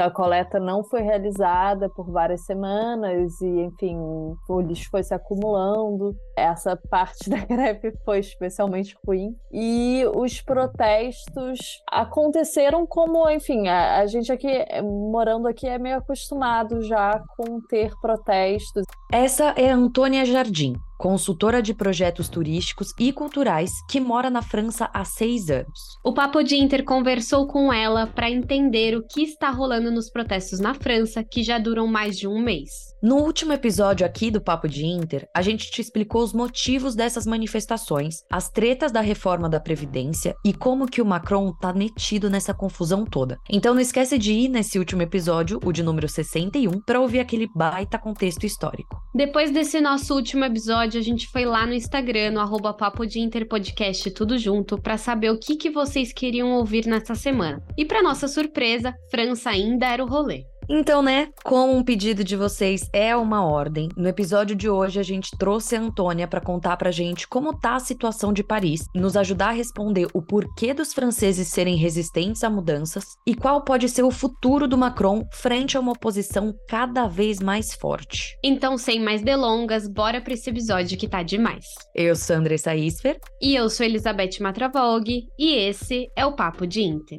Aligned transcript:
Então 0.00 0.08
a 0.08 0.10
coleta 0.10 0.58
não 0.58 0.82
foi 0.82 1.02
realizada 1.02 1.86
por 1.90 2.10
várias 2.10 2.46
semanas 2.46 3.38
e, 3.42 3.46
enfim, 3.46 3.98
o 3.98 4.60
lixo 4.62 4.88
foi 4.90 5.02
se 5.02 5.12
acumulando. 5.12 6.16
Essa 6.34 6.74
parte 6.74 7.28
da 7.28 7.44
greve 7.44 7.92
foi 8.02 8.20
especialmente 8.20 8.96
ruim. 9.06 9.36
E 9.52 10.02
os 10.14 10.40
protestos 10.40 11.58
aconteceram 11.90 12.86
como, 12.86 13.28
enfim, 13.28 13.68
a, 13.68 13.98
a 13.98 14.06
gente 14.06 14.32
aqui, 14.32 14.48
morando 14.82 15.46
aqui, 15.46 15.66
é 15.66 15.78
meio 15.78 15.98
acostumado 15.98 16.80
já 16.80 17.22
com 17.36 17.60
ter 17.68 17.92
protestos. 18.00 18.84
Essa 19.12 19.52
é 19.54 19.70
a 19.70 19.76
Antônia 19.76 20.24
Jardim, 20.24 20.76
consultora 21.00 21.62
de 21.62 21.72
projetos 21.72 22.28
turísticos 22.28 22.92
e 22.98 23.10
culturais 23.10 23.70
que 23.88 23.98
mora 23.98 24.28
na 24.28 24.42
França 24.42 24.90
há 24.92 25.02
seis 25.02 25.48
anos. 25.48 25.80
O 26.04 26.12
Papo 26.12 26.42
de 26.42 26.56
Inter 26.56 26.84
conversou 26.84 27.46
com 27.46 27.72
ela 27.72 28.06
para 28.06 28.30
entender 28.30 28.94
o 28.94 29.02
que 29.02 29.22
está 29.22 29.48
rolando 29.48 29.90
nos 29.90 30.10
protestos 30.10 30.60
na 30.60 30.74
França, 30.74 31.24
que 31.24 31.42
já 31.42 31.58
duram 31.58 31.86
mais 31.86 32.18
de 32.18 32.28
um 32.28 32.38
mês. 32.38 32.89
No 33.02 33.16
último 33.16 33.54
episódio 33.54 34.04
aqui 34.04 34.30
do 34.30 34.42
Papo 34.42 34.68
de 34.68 34.84
Inter, 34.84 35.26
a 35.34 35.40
gente 35.40 35.70
te 35.70 35.80
explicou 35.80 36.22
os 36.22 36.34
motivos 36.34 36.94
dessas 36.94 37.24
manifestações, 37.24 38.16
as 38.30 38.50
tretas 38.50 38.92
da 38.92 39.00
reforma 39.00 39.48
da 39.48 39.58
Previdência 39.58 40.34
e 40.44 40.52
como 40.52 40.86
que 40.86 41.00
o 41.00 41.06
Macron 41.06 41.50
tá 41.50 41.72
metido 41.72 42.28
nessa 42.28 42.52
confusão 42.52 43.06
toda. 43.06 43.38
Então 43.48 43.72
não 43.72 43.80
esquece 43.80 44.18
de 44.18 44.34
ir 44.34 44.48
nesse 44.50 44.78
último 44.78 45.00
episódio, 45.00 45.58
o 45.64 45.72
de 45.72 45.82
número 45.82 46.06
61, 46.06 46.72
para 46.82 47.00
ouvir 47.00 47.20
aquele 47.20 47.48
baita 47.56 47.98
contexto 47.98 48.44
histórico. 48.44 49.00
Depois 49.14 49.50
desse 49.50 49.80
nosso 49.80 50.14
último 50.14 50.44
episódio, 50.44 51.00
a 51.00 51.02
gente 51.02 51.26
foi 51.28 51.46
lá 51.46 51.66
no 51.66 51.72
Instagram, 51.72 52.32
no 52.32 52.40
arroba 52.40 52.74
Papo 52.74 53.06
de 53.06 53.18
Inter 53.18 53.48
Podcast, 53.48 54.10
tudo 54.10 54.36
junto, 54.36 54.76
para 54.76 54.98
saber 54.98 55.30
o 55.30 55.38
que, 55.38 55.56
que 55.56 55.70
vocês 55.70 56.12
queriam 56.12 56.52
ouvir 56.52 56.84
nessa 56.84 57.14
semana. 57.14 57.62
E 57.78 57.86
para 57.86 58.02
nossa 58.02 58.28
surpresa, 58.28 58.94
França 59.10 59.48
ainda 59.48 59.86
era 59.86 60.04
o 60.04 60.06
rolê. 60.06 60.44
Então, 60.72 61.02
né, 61.02 61.30
como 61.44 61.76
um 61.76 61.82
pedido 61.82 62.22
de 62.22 62.36
vocês 62.36 62.88
é 62.92 63.16
uma 63.16 63.44
ordem, 63.44 63.88
no 63.96 64.06
episódio 64.06 64.54
de 64.54 64.70
hoje 64.70 65.00
a 65.00 65.02
gente 65.02 65.36
trouxe 65.36 65.74
a 65.74 65.80
Antônia 65.80 66.28
para 66.28 66.40
contar 66.40 66.76
pra 66.76 66.92
gente 66.92 67.26
como 67.26 67.58
tá 67.58 67.74
a 67.74 67.80
situação 67.80 68.32
de 68.32 68.44
Paris, 68.44 68.82
nos 68.94 69.16
ajudar 69.16 69.48
a 69.48 69.52
responder 69.52 70.06
o 70.14 70.22
porquê 70.22 70.72
dos 70.72 70.94
franceses 70.94 71.48
serem 71.48 71.74
resistentes 71.74 72.44
a 72.44 72.48
mudanças 72.48 73.02
e 73.26 73.34
qual 73.34 73.64
pode 73.64 73.88
ser 73.88 74.04
o 74.04 74.12
futuro 74.12 74.68
do 74.68 74.78
Macron 74.78 75.24
frente 75.32 75.76
a 75.76 75.80
uma 75.80 75.90
oposição 75.90 76.54
cada 76.68 77.08
vez 77.08 77.40
mais 77.40 77.74
forte. 77.74 78.38
Então, 78.44 78.78
sem 78.78 79.00
mais 79.00 79.22
delongas, 79.22 79.88
bora 79.88 80.20
para 80.20 80.34
esse 80.34 80.50
episódio 80.50 80.96
que 80.96 81.08
tá 81.08 81.24
demais. 81.24 81.64
Eu 81.96 82.14
sou 82.14 82.36
Andressa 82.36 82.76
Isfer 82.76 83.18
e 83.42 83.56
eu 83.56 83.68
sou 83.68 83.84
Elizabeth 83.84 84.38
Matravog 84.40 85.24
e 85.36 85.52
esse 85.52 86.06
é 86.16 86.24
o 86.24 86.36
Papo 86.36 86.64
de 86.64 86.80
Inter. 86.80 87.18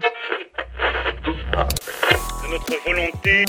Notre 2.51 2.83
volonté. 2.83 3.45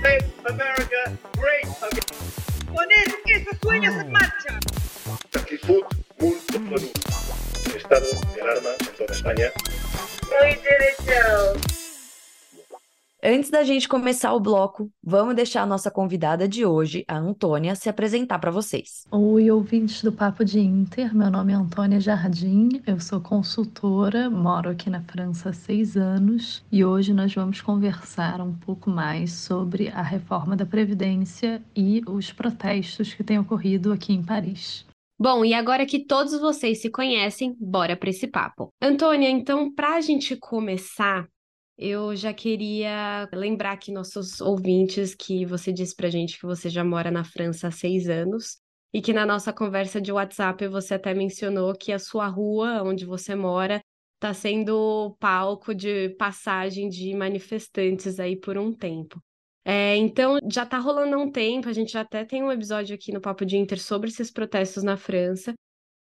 Make 0.00 0.24
America 0.48 1.12
great 1.38 1.66
again. 1.82 2.72
Poner 2.72 3.04
que 3.26 3.44
se 3.44 3.58
sueña 3.60 3.92
se 3.92 4.04
marcha. 4.04 4.58
Aquí 5.38 5.58
food, 5.58 5.84
multo 6.18 6.58
producto. 6.68 7.10
Estado 7.76 8.06
de 8.34 8.40
alarma 8.40 8.70
en 8.80 8.96
toda 8.96 9.14
España. 9.14 9.52
Muy 10.30 10.54
derecho. 10.54 11.81
Antes 13.24 13.50
da 13.50 13.62
gente 13.62 13.88
começar 13.88 14.32
o 14.32 14.40
bloco, 14.40 14.90
vamos 15.00 15.36
deixar 15.36 15.62
a 15.62 15.66
nossa 15.66 15.92
convidada 15.92 16.48
de 16.48 16.66
hoje, 16.66 17.04
a 17.06 17.16
Antônia, 17.16 17.76
se 17.76 17.88
apresentar 17.88 18.40
para 18.40 18.50
vocês. 18.50 19.04
Oi, 19.12 19.48
ouvintes 19.48 20.02
do 20.02 20.10
Papo 20.10 20.44
de 20.44 20.58
Inter. 20.58 21.14
Meu 21.14 21.30
nome 21.30 21.52
é 21.52 21.54
Antônia 21.54 22.00
Jardim, 22.00 22.82
eu 22.84 22.98
sou 22.98 23.20
consultora, 23.20 24.28
moro 24.28 24.70
aqui 24.70 24.90
na 24.90 25.02
França 25.02 25.50
há 25.50 25.52
seis 25.52 25.96
anos 25.96 26.64
e 26.72 26.84
hoje 26.84 27.14
nós 27.14 27.32
vamos 27.32 27.60
conversar 27.60 28.40
um 28.40 28.54
pouco 28.54 28.90
mais 28.90 29.30
sobre 29.30 29.86
a 29.90 30.02
reforma 30.02 30.56
da 30.56 30.66
Previdência 30.66 31.62
e 31.76 32.02
os 32.08 32.32
protestos 32.32 33.14
que 33.14 33.22
têm 33.22 33.38
ocorrido 33.38 33.92
aqui 33.92 34.12
em 34.12 34.24
Paris. 34.24 34.84
Bom, 35.16 35.44
e 35.44 35.54
agora 35.54 35.86
que 35.86 36.04
todos 36.04 36.32
vocês 36.40 36.82
se 36.82 36.90
conhecem, 36.90 37.54
bora 37.60 37.96
para 37.96 38.10
esse 38.10 38.26
papo. 38.26 38.70
Antônia, 38.82 39.30
então, 39.30 39.72
para 39.72 39.94
a 39.94 40.00
gente 40.00 40.34
começar, 40.34 41.28
eu 41.76 42.14
já 42.14 42.32
queria 42.32 43.28
lembrar 43.32 43.72
aqui 43.72 43.92
nossos 43.92 44.40
ouvintes 44.40 45.14
que 45.14 45.44
você 45.46 45.72
disse 45.72 45.94
pra 45.94 46.10
gente 46.10 46.38
que 46.38 46.46
você 46.46 46.68
já 46.68 46.84
mora 46.84 47.10
na 47.10 47.24
França 47.24 47.68
há 47.68 47.70
seis 47.70 48.08
anos 48.08 48.58
e 48.92 49.00
que 49.00 49.12
na 49.12 49.24
nossa 49.24 49.52
conversa 49.52 50.00
de 50.00 50.12
WhatsApp 50.12 50.66
você 50.68 50.94
até 50.94 51.14
mencionou 51.14 51.74
que 51.74 51.92
a 51.92 51.98
sua 51.98 52.26
rua, 52.26 52.82
onde 52.82 53.06
você 53.06 53.34
mora, 53.34 53.82
está 54.14 54.32
sendo 54.32 55.16
palco 55.18 55.74
de 55.74 56.10
passagem 56.10 56.88
de 56.88 57.14
manifestantes 57.14 58.20
aí 58.20 58.36
por 58.36 58.56
um 58.56 58.72
tempo. 58.72 59.20
É, 59.64 59.96
então, 59.96 60.38
já 60.50 60.64
está 60.64 60.78
rolando 60.78 61.14
há 61.14 61.18
um 61.18 61.30
tempo, 61.30 61.68
a 61.68 61.72
gente 61.72 61.92
já 61.92 62.02
até 62.02 62.24
tem 62.24 62.42
um 62.42 62.50
episódio 62.50 62.94
aqui 62.94 63.12
no 63.12 63.20
Papo 63.20 63.44
de 63.46 63.56
Inter 63.56 63.80
sobre 63.80 64.10
esses 64.10 64.30
protestos 64.30 64.82
na 64.82 64.96
França, 64.96 65.54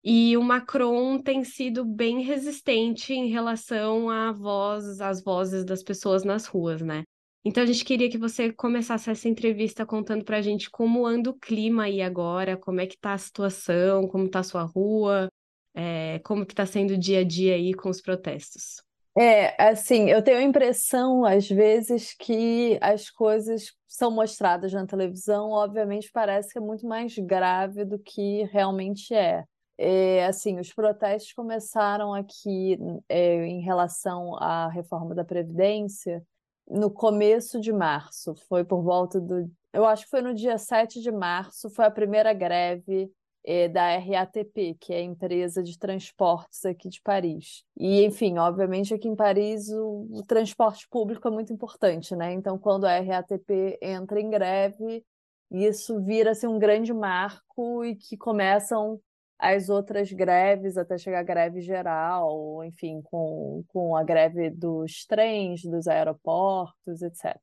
e 0.04 0.36
o 0.38 0.44
Macron 0.44 1.22
tem 1.22 1.44
sido 1.44 1.84
bem 1.84 2.22
resistente 2.22 3.14
em 3.14 3.30
relação 3.30 4.10
à 4.10 4.32
voz, 4.32 5.02
às 5.02 5.24
vozes 5.24 5.66
das 5.66 5.84
pessoas 5.84 6.24
nas 6.24 6.46
ruas, 6.46 6.82
né? 6.82 7.04
Então 7.44 7.64
a 7.64 7.66
gente 7.66 7.86
queria 7.86 8.10
que 8.10 8.18
você 8.18 8.52
começasse 8.52 9.10
essa 9.10 9.28
entrevista 9.28 9.86
contando 9.86 10.26
pra 10.26 10.42
gente 10.42 10.70
como 10.70 11.06
anda 11.06 11.30
o 11.30 11.40
clima 11.40 11.84
aí 11.84 12.02
agora, 12.02 12.58
como 12.58 12.82
é 12.82 12.88
que 12.88 12.98
tá 12.98 13.14
a 13.14 13.18
situação, 13.18 14.08
como 14.08 14.30
tá 14.30 14.40
a 14.40 14.44
sua 14.44 14.64
rua, 14.64 15.30
é, 15.74 16.20
como 16.20 16.46
que 16.46 16.54
tá 16.54 16.66
sendo 16.66 16.92
o 16.92 16.98
dia 16.98 17.20
a 17.20 17.24
dia 17.24 17.56
aí 17.56 17.74
com 17.74 17.90
os 17.90 18.02
protestos. 18.02 18.84
É, 19.18 19.62
assim, 19.62 20.10
eu 20.10 20.22
tenho 20.22 20.38
a 20.38 20.44
impressão, 20.44 21.26
às 21.26 21.48
vezes, 21.48 22.14
que 22.14 22.78
as 22.82 23.10
coisas 23.10 23.74
são 23.88 24.12
mostradas 24.12 24.72
na 24.72 24.86
televisão, 24.86 25.50
obviamente 25.50 26.10
parece 26.14 26.54
que 26.54 26.60
é 26.60 26.62
muito 26.62 26.88
mais 26.88 27.16
grave 27.18 27.84
do 27.86 27.98
que 28.00 28.44
realmente 28.52 29.14
é. 29.14 29.44
É, 29.82 30.26
assim, 30.26 30.60
os 30.60 30.74
protestos 30.74 31.32
começaram 31.32 32.14
aqui 32.14 32.78
é, 33.08 33.46
em 33.46 33.62
relação 33.62 34.36
à 34.36 34.68
reforma 34.68 35.16
da 35.16 35.24
Previdência 35.24 36.22
no 36.70 36.92
começo 36.92 37.62
de 37.62 37.72
março. 37.72 38.36
Foi 38.50 38.66
por 38.66 38.84
volta 38.84 39.22
do. 39.22 39.50
Eu 39.72 39.86
acho 39.86 40.04
que 40.04 40.10
foi 40.10 40.22
no 40.22 40.34
dia 40.34 40.58
7 40.58 41.00
de 41.00 41.10
março, 41.10 41.70
foi 41.70 41.86
a 41.86 41.92
primeira 41.92 42.34
greve 42.34 43.10
é, 43.46 43.70
da 43.70 43.98
RATP, 43.98 44.76
que 44.82 44.94
é 44.94 44.98
a 44.98 45.04
empresa 45.04 45.64
de 45.64 45.80
transportes 45.80 46.66
aqui 46.66 46.90
de 46.90 47.02
Paris. 47.02 47.64
E, 47.78 48.04
enfim, 48.04 48.38
obviamente 48.38 48.94
aqui 48.94 49.08
em 49.08 49.16
Paris 49.16 49.70
o, 49.70 50.10
o 50.12 50.24
transporte 50.24 50.90
público 50.90 51.26
é 51.26 51.32
muito 51.32 51.54
importante, 51.54 52.18
né? 52.18 52.34
Então, 52.34 52.60
quando 52.60 52.84
a 52.84 53.00
RATP 53.00 53.80
entra 53.82 54.20
em 54.20 54.30
greve, 54.30 55.06
isso 55.50 56.04
vira 56.04 56.32
assim, 56.32 56.48
um 56.48 56.60
grande 56.60 56.94
marco 56.94 57.86
e 57.86 57.96
que 57.96 58.18
começam 58.18 59.00
as 59.40 59.70
outras 59.70 60.12
greves 60.12 60.78
até 60.78 60.98
chegar 60.98 61.20
à 61.20 61.24
greve 61.24 61.62
geral, 61.62 62.64
enfim, 62.66 63.02
com, 63.04 63.64
com 63.70 63.96
a 63.96 64.04
greve 64.04 64.50
dos 64.50 65.06
trens, 65.06 65.64
dos 65.64 65.88
aeroportos, 65.88 67.02
etc. 67.02 67.36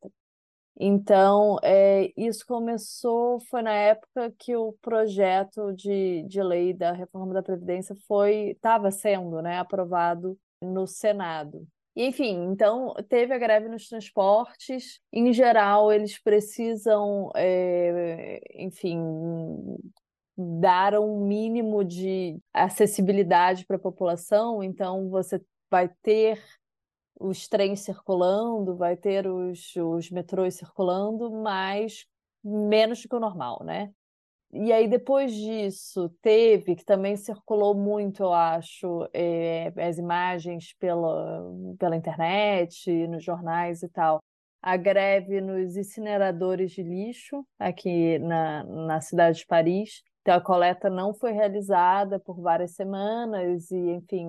Então, 0.78 1.58
é, 1.62 2.12
isso 2.16 2.44
começou, 2.46 3.40
foi 3.48 3.62
na 3.62 3.72
época 3.72 4.30
que 4.38 4.54
o 4.54 4.74
projeto 4.82 5.72
de, 5.72 6.22
de 6.24 6.42
lei 6.42 6.74
da 6.74 6.92
reforma 6.92 7.32
da 7.32 7.42
Previdência 7.42 7.96
foi 8.06 8.50
estava 8.50 8.90
sendo 8.90 9.40
né, 9.40 9.58
aprovado 9.58 10.38
no 10.60 10.86
Senado. 10.86 11.66
Enfim, 11.96 12.50
então 12.52 12.94
teve 13.08 13.32
a 13.32 13.38
greve 13.38 13.68
nos 13.68 13.88
transportes. 13.88 15.00
Em 15.10 15.32
geral, 15.32 15.90
eles 15.90 16.18
precisam, 16.22 17.30
é, 17.34 18.38
enfim, 18.62 18.98
dar 20.36 20.98
um 20.98 21.26
mínimo 21.26 21.84
de 21.84 22.38
acessibilidade 22.52 23.64
para 23.64 23.76
a 23.76 23.80
população, 23.80 24.62
então 24.62 25.08
você 25.08 25.40
vai 25.70 25.88
ter 26.02 26.42
os 27.18 27.48
trens 27.48 27.80
circulando, 27.80 28.76
vai 28.76 28.96
ter 28.96 29.26
os, 29.26 29.74
os 29.76 30.10
metrôs 30.10 30.54
circulando, 30.54 31.30
mas 31.30 32.04
menos 32.44 33.02
do 33.02 33.08
que 33.08 33.16
o 33.16 33.20
normal, 33.20 33.62
né? 33.64 33.90
E 34.52 34.72
aí, 34.72 34.86
depois 34.86 35.34
disso, 35.34 36.08
teve, 36.22 36.76
que 36.76 36.84
também 36.84 37.16
circulou 37.16 37.74
muito, 37.74 38.22
eu 38.22 38.32
acho, 38.32 39.08
é, 39.12 39.72
as 39.76 39.98
imagens 39.98 40.72
pela, 40.78 41.42
pela 41.78 41.96
internet, 41.96 42.90
nos 43.08 43.24
jornais 43.24 43.82
e 43.82 43.88
tal, 43.88 44.22
a 44.62 44.76
greve 44.76 45.40
nos 45.40 45.76
incineradores 45.76 46.72
de 46.72 46.82
lixo 46.82 47.46
aqui 47.58 48.18
na, 48.18 48.64
na 48.64 49.00
cidade 49.00 49.38
de 49.38 49.46
Paris, 49.46 50.02
então, 50.26 50.34
a 50.34 50.40
coleta 50.40 50.90
não 50.90 51.14
foi 51.14 51.30
realizada 51.30 52.18
por 52.18 52.40
várias 52.40 52.72
semanas 52.72 53.70
e, 53.70 53.76
enfim, 53.76 54.26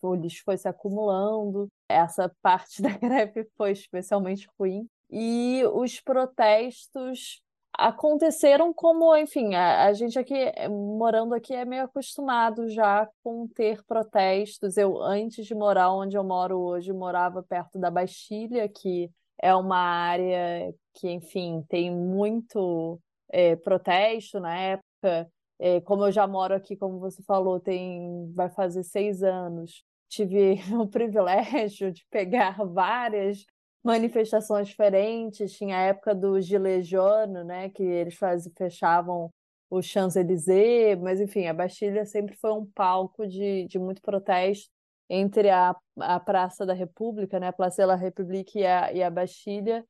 o 0.00 0.14
lixo 0.14 0.44
foi 0.44 0.56
se 0.56 0.68
acumulando. 0.68 1.66
Essa 1.88 2.30
parte 2.40 2.80
da 2.80 2.90
greve 2.96 3.48
foi 3.56 3.72
especialmente 3.72 4.46
ruim. 4.56 4.86
E 5.10 5.64
os 5.74 6.00
protestos 6.00 7.42
aconteceram 7.76 8.72
como, 8.72 9.16
enfim, 9.16 9.56
a, 9.56 9.86
a, 9.86 9.92
gente 9.92 10.16
aqui, 10.20 10.36
morando 10.68 11.34
aqui, 11.34 11.52
é 11.52 11.64
meio 11.64 11.82
acostumado 11.82 12.68
já 12.68 13.08
com 13.24 13.48
ter 13.48 13.82
protestos. 13.84 14.76
Eu, 14.76 15.02
antes 15.02 15.44
de 15.44 15.54
morar 15.56 15.92
onde 15.92 16.16
eu 16.16 16.22
moro 16.22 16.60
hoje, 16.60 16.92
morava 16.92 17.42
perto 17.42 17.76
da 17.76 17.90
Bastilha, 17.90 18.68
que 18.68 19.10
é 19.42 19.52
uma 19.52 19.78
área 19.78 20.72
que, 20.94 21.10
enfim, 21.10 21.64
tem 21.68 21.90
muito 21.90 23.00
é, 23.32 23.56
protesto 23.56 24.38
na 24.38 24.56
época. 24.56 25.28
É, 25.60 25.80
como 25.82 26.06
eu 26.06 26.12
já 26.12 26.26
moro 26.26 26.54
aqui, 26.54 26.74
como 26.76 26.98
você 26.98 27.22
falou, 27.22 27.60
tem 27.60 28.32
vai 28.34 28.48
fazer 28.48 28.82
seis 28.82 29.22
anos. 29.22 29.84
Tive 30.08 30.56
o 30.74 30.88
privilégio 30.88 31.92
de 31.92 32.04
pegar 32.10 32.56
várias 32.64 33.44
manifestações 33.84 34.68
diferentes. 34.68 35.52
Tinha 35.52 35.76
a 35.76 35.82
época 35.82 36.14
do 36.14 36.40
Gilets 36.40 36.88
jaunes, 36.88 37.44
né, 37.46 37.68
que 37.70 37.82
eles 37.82 38.14
faz, 38.16 38.48
fechavam 38.56 39.30
o 39.70 39.80
Champs-Élysées, 39.82 40.98
mas 40.98 41.20
enfim, 41.20 41.46
a 41.46 41.54
Bastilha 41.54 42.04
sempre 42.04 42.36
foi 42.36 42.52
um 42.52 42.66
palco 42.66 43.26
de, 43.26 43.66
de 43.68 43.78
muito 43.78 44.02
protesto 44.02 44.68
entre 45.08 45.50
a, 45.50 45.76
a 45.98 46.20
Praça 46.20 46.66
da 46.66 46.72
República, 46.72 47.38
né, 47.38 47.48
a 47.48 47.52
Place 47.52 47.76
de 47.76 47.86
la 47.86 47.96
République 47.96 48.58
e 48.58 48.66
a, 48.66 48.92
e 48.92 49.02
a 49.02 49.10
Bastilha, 49.10 49.84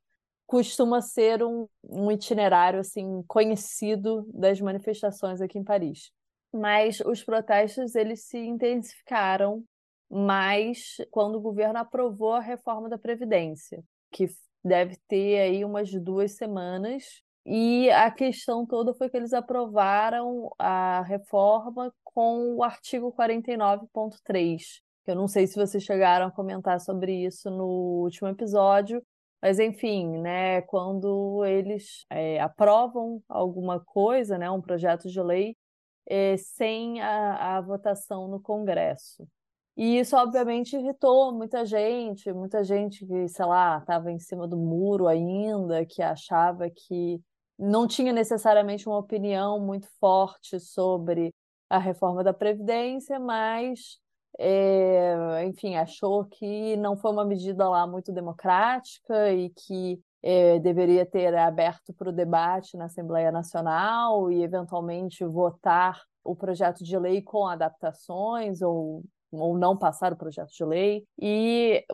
costuma 0.51 1.01
ser 1.01 1.45
um, 1.45 1.69
um 1.89 2.11
itinerário 2.11 2.81
assim 2.81 3.23
conhecido 3.29 4.29
das 4.35 4.61
manifestações 4.61 5.41
aqui 5.41 5.61
em 5.61 5.63
Paris. 5.63 6.11
Mas 6.53 6.99
os 7.07 7.23
protestos 7.23 7.95
eles 7.95 8.25
se 8.25 8.37
intensificaram 8.37 9.63
mais 10.11 10.97
quando 11.13 11.37
o 11.37 11.41
governo 11.41 11.79
aprovou 11.79 12.33
a 12.33 12.41
reforma 12.41 12.89
da 12.89 12.99
Previdência, 12.99 13.81
que 14.11 14.27
deve 14.65 14.97
ter 15.07 15.39
aí 15.39 15.65
umas 15.65 15.89
duas 15.93 16.33
semanas. 16.33 17.23
E 17.47 17.89
a 17.93 18.11
questão 18.11 18.67
toda 18.67 18.93
foi 18.93 19.09
que 19.09 19.17
eles 19.17 19.33
aprovaram 19.33 20.51
a 20.59 21.03
reforma 21.03 21.95
com 22.03 22.57
o 22.57 22.65
artigo 22.65 23.13
49.3. 23.13 24.83
Eu 25.07 25.15
não 25.15 25.29
sei 25.29 25.47
se 25.47 25.55
vocês 25.55 25.85
chegaram 25.85 26.27
a 26.27 26.33
comentar 26.33 26.81
sobre 26.81 27.25
isso 27.25 27.49
no 27.53 28.03
último 28.03 28.27
episódio, 28.27 29.01
mas 29.43 29.59
enfim, 29.59 30.19
né, 30.19 30.63
quando 30.63 31.45
eles 31.45 32.05
é, 32.11 32.41
aprovam 32.41 33.23
alguma 33.29 33.81
coisa, 33.81 34.37
né, 34.39 34.51
um 34.51 34.61
projeto 34.61 35.09
de 35.09 35.23
lei, 35.23 35.57
é, 36.07 36.37
sem 36.37 37.01
a, 37.01 37.57
a 37.57 37.61
votação 37.61 38.29
no 38.29 38.41
Congresso. 38.41 39.27
E 39.77 39.99
isso, 39.99 40.17
obviamente, 40.17 40.77
irritou 40.77 41.33
muita 41.33 41.65
gente, 41.65 42.33
muita 42.33 42.63
gente 42.63 43.07
que, 43.07 43.29
sei 43.29 43.47
lá, 43.47 43.79
estava 43.79 44.11
em 44.11 44.19
cima 44.19 44.47
do 44.47 44.57
muro 44.57 45.07
ainda, 45.07 45.87
que 45.87 46.03
achava 46.03 46.69
que 46.69 47.21
não 47.59 47.87
tinha 47.87 48.13
necessariamente 48.13 48.89
uma 48.89 48.99
opinião 48.99 49.59
muito 49.61 49.87
forte 49.99 50.59
sobre 50.59 51.35
a 51.69 51.79
reforma 51.79 52.25
da 52.25 52.35
Previdência, 52.35 53.19
mas, 53.21 53.99
é, 54.39 55.45
enfim, 55.47 55.77
achou 55.77 56.25
que 56.25 56.77
não 56.77 56.97
foi 56.97 57.13
uma 57.13 57.25
medida 57.25 57.69
lá 57.69 57.87
muito 57.87 58.13
democrática 58.13 59.33
e 59.33 59.51
que 59.51 60.01
é, 60.23 60.59
deveria 60.59 61.05
ter 61.07 61.35
aberto 61.37 61.93
para 61.95 62.11
o 62.11 62.13
debate 62.13 62.77
na 62.77 62.87
Assembleia 62.87 63.33
Nacional 63.33 64.31
e, 64.31 64.43
eventualmente, 64.43 65.25
votar 65.25 66.03
o 66.23 66.37
projeto 66.37 66.85
de 66.85 66.99
lei 66.99 67.23
com 67.23 67.47
adaptações 67.47 68.61
ou 68.63 69.03
ou 69.33 69.57
não 69.57 69.77
passar 69.77 70.13
o 70.13 70.17
projeto 70.17 70.51
de 70.51 70.65
lei. 70.65 71.05
E, 71.21 71.85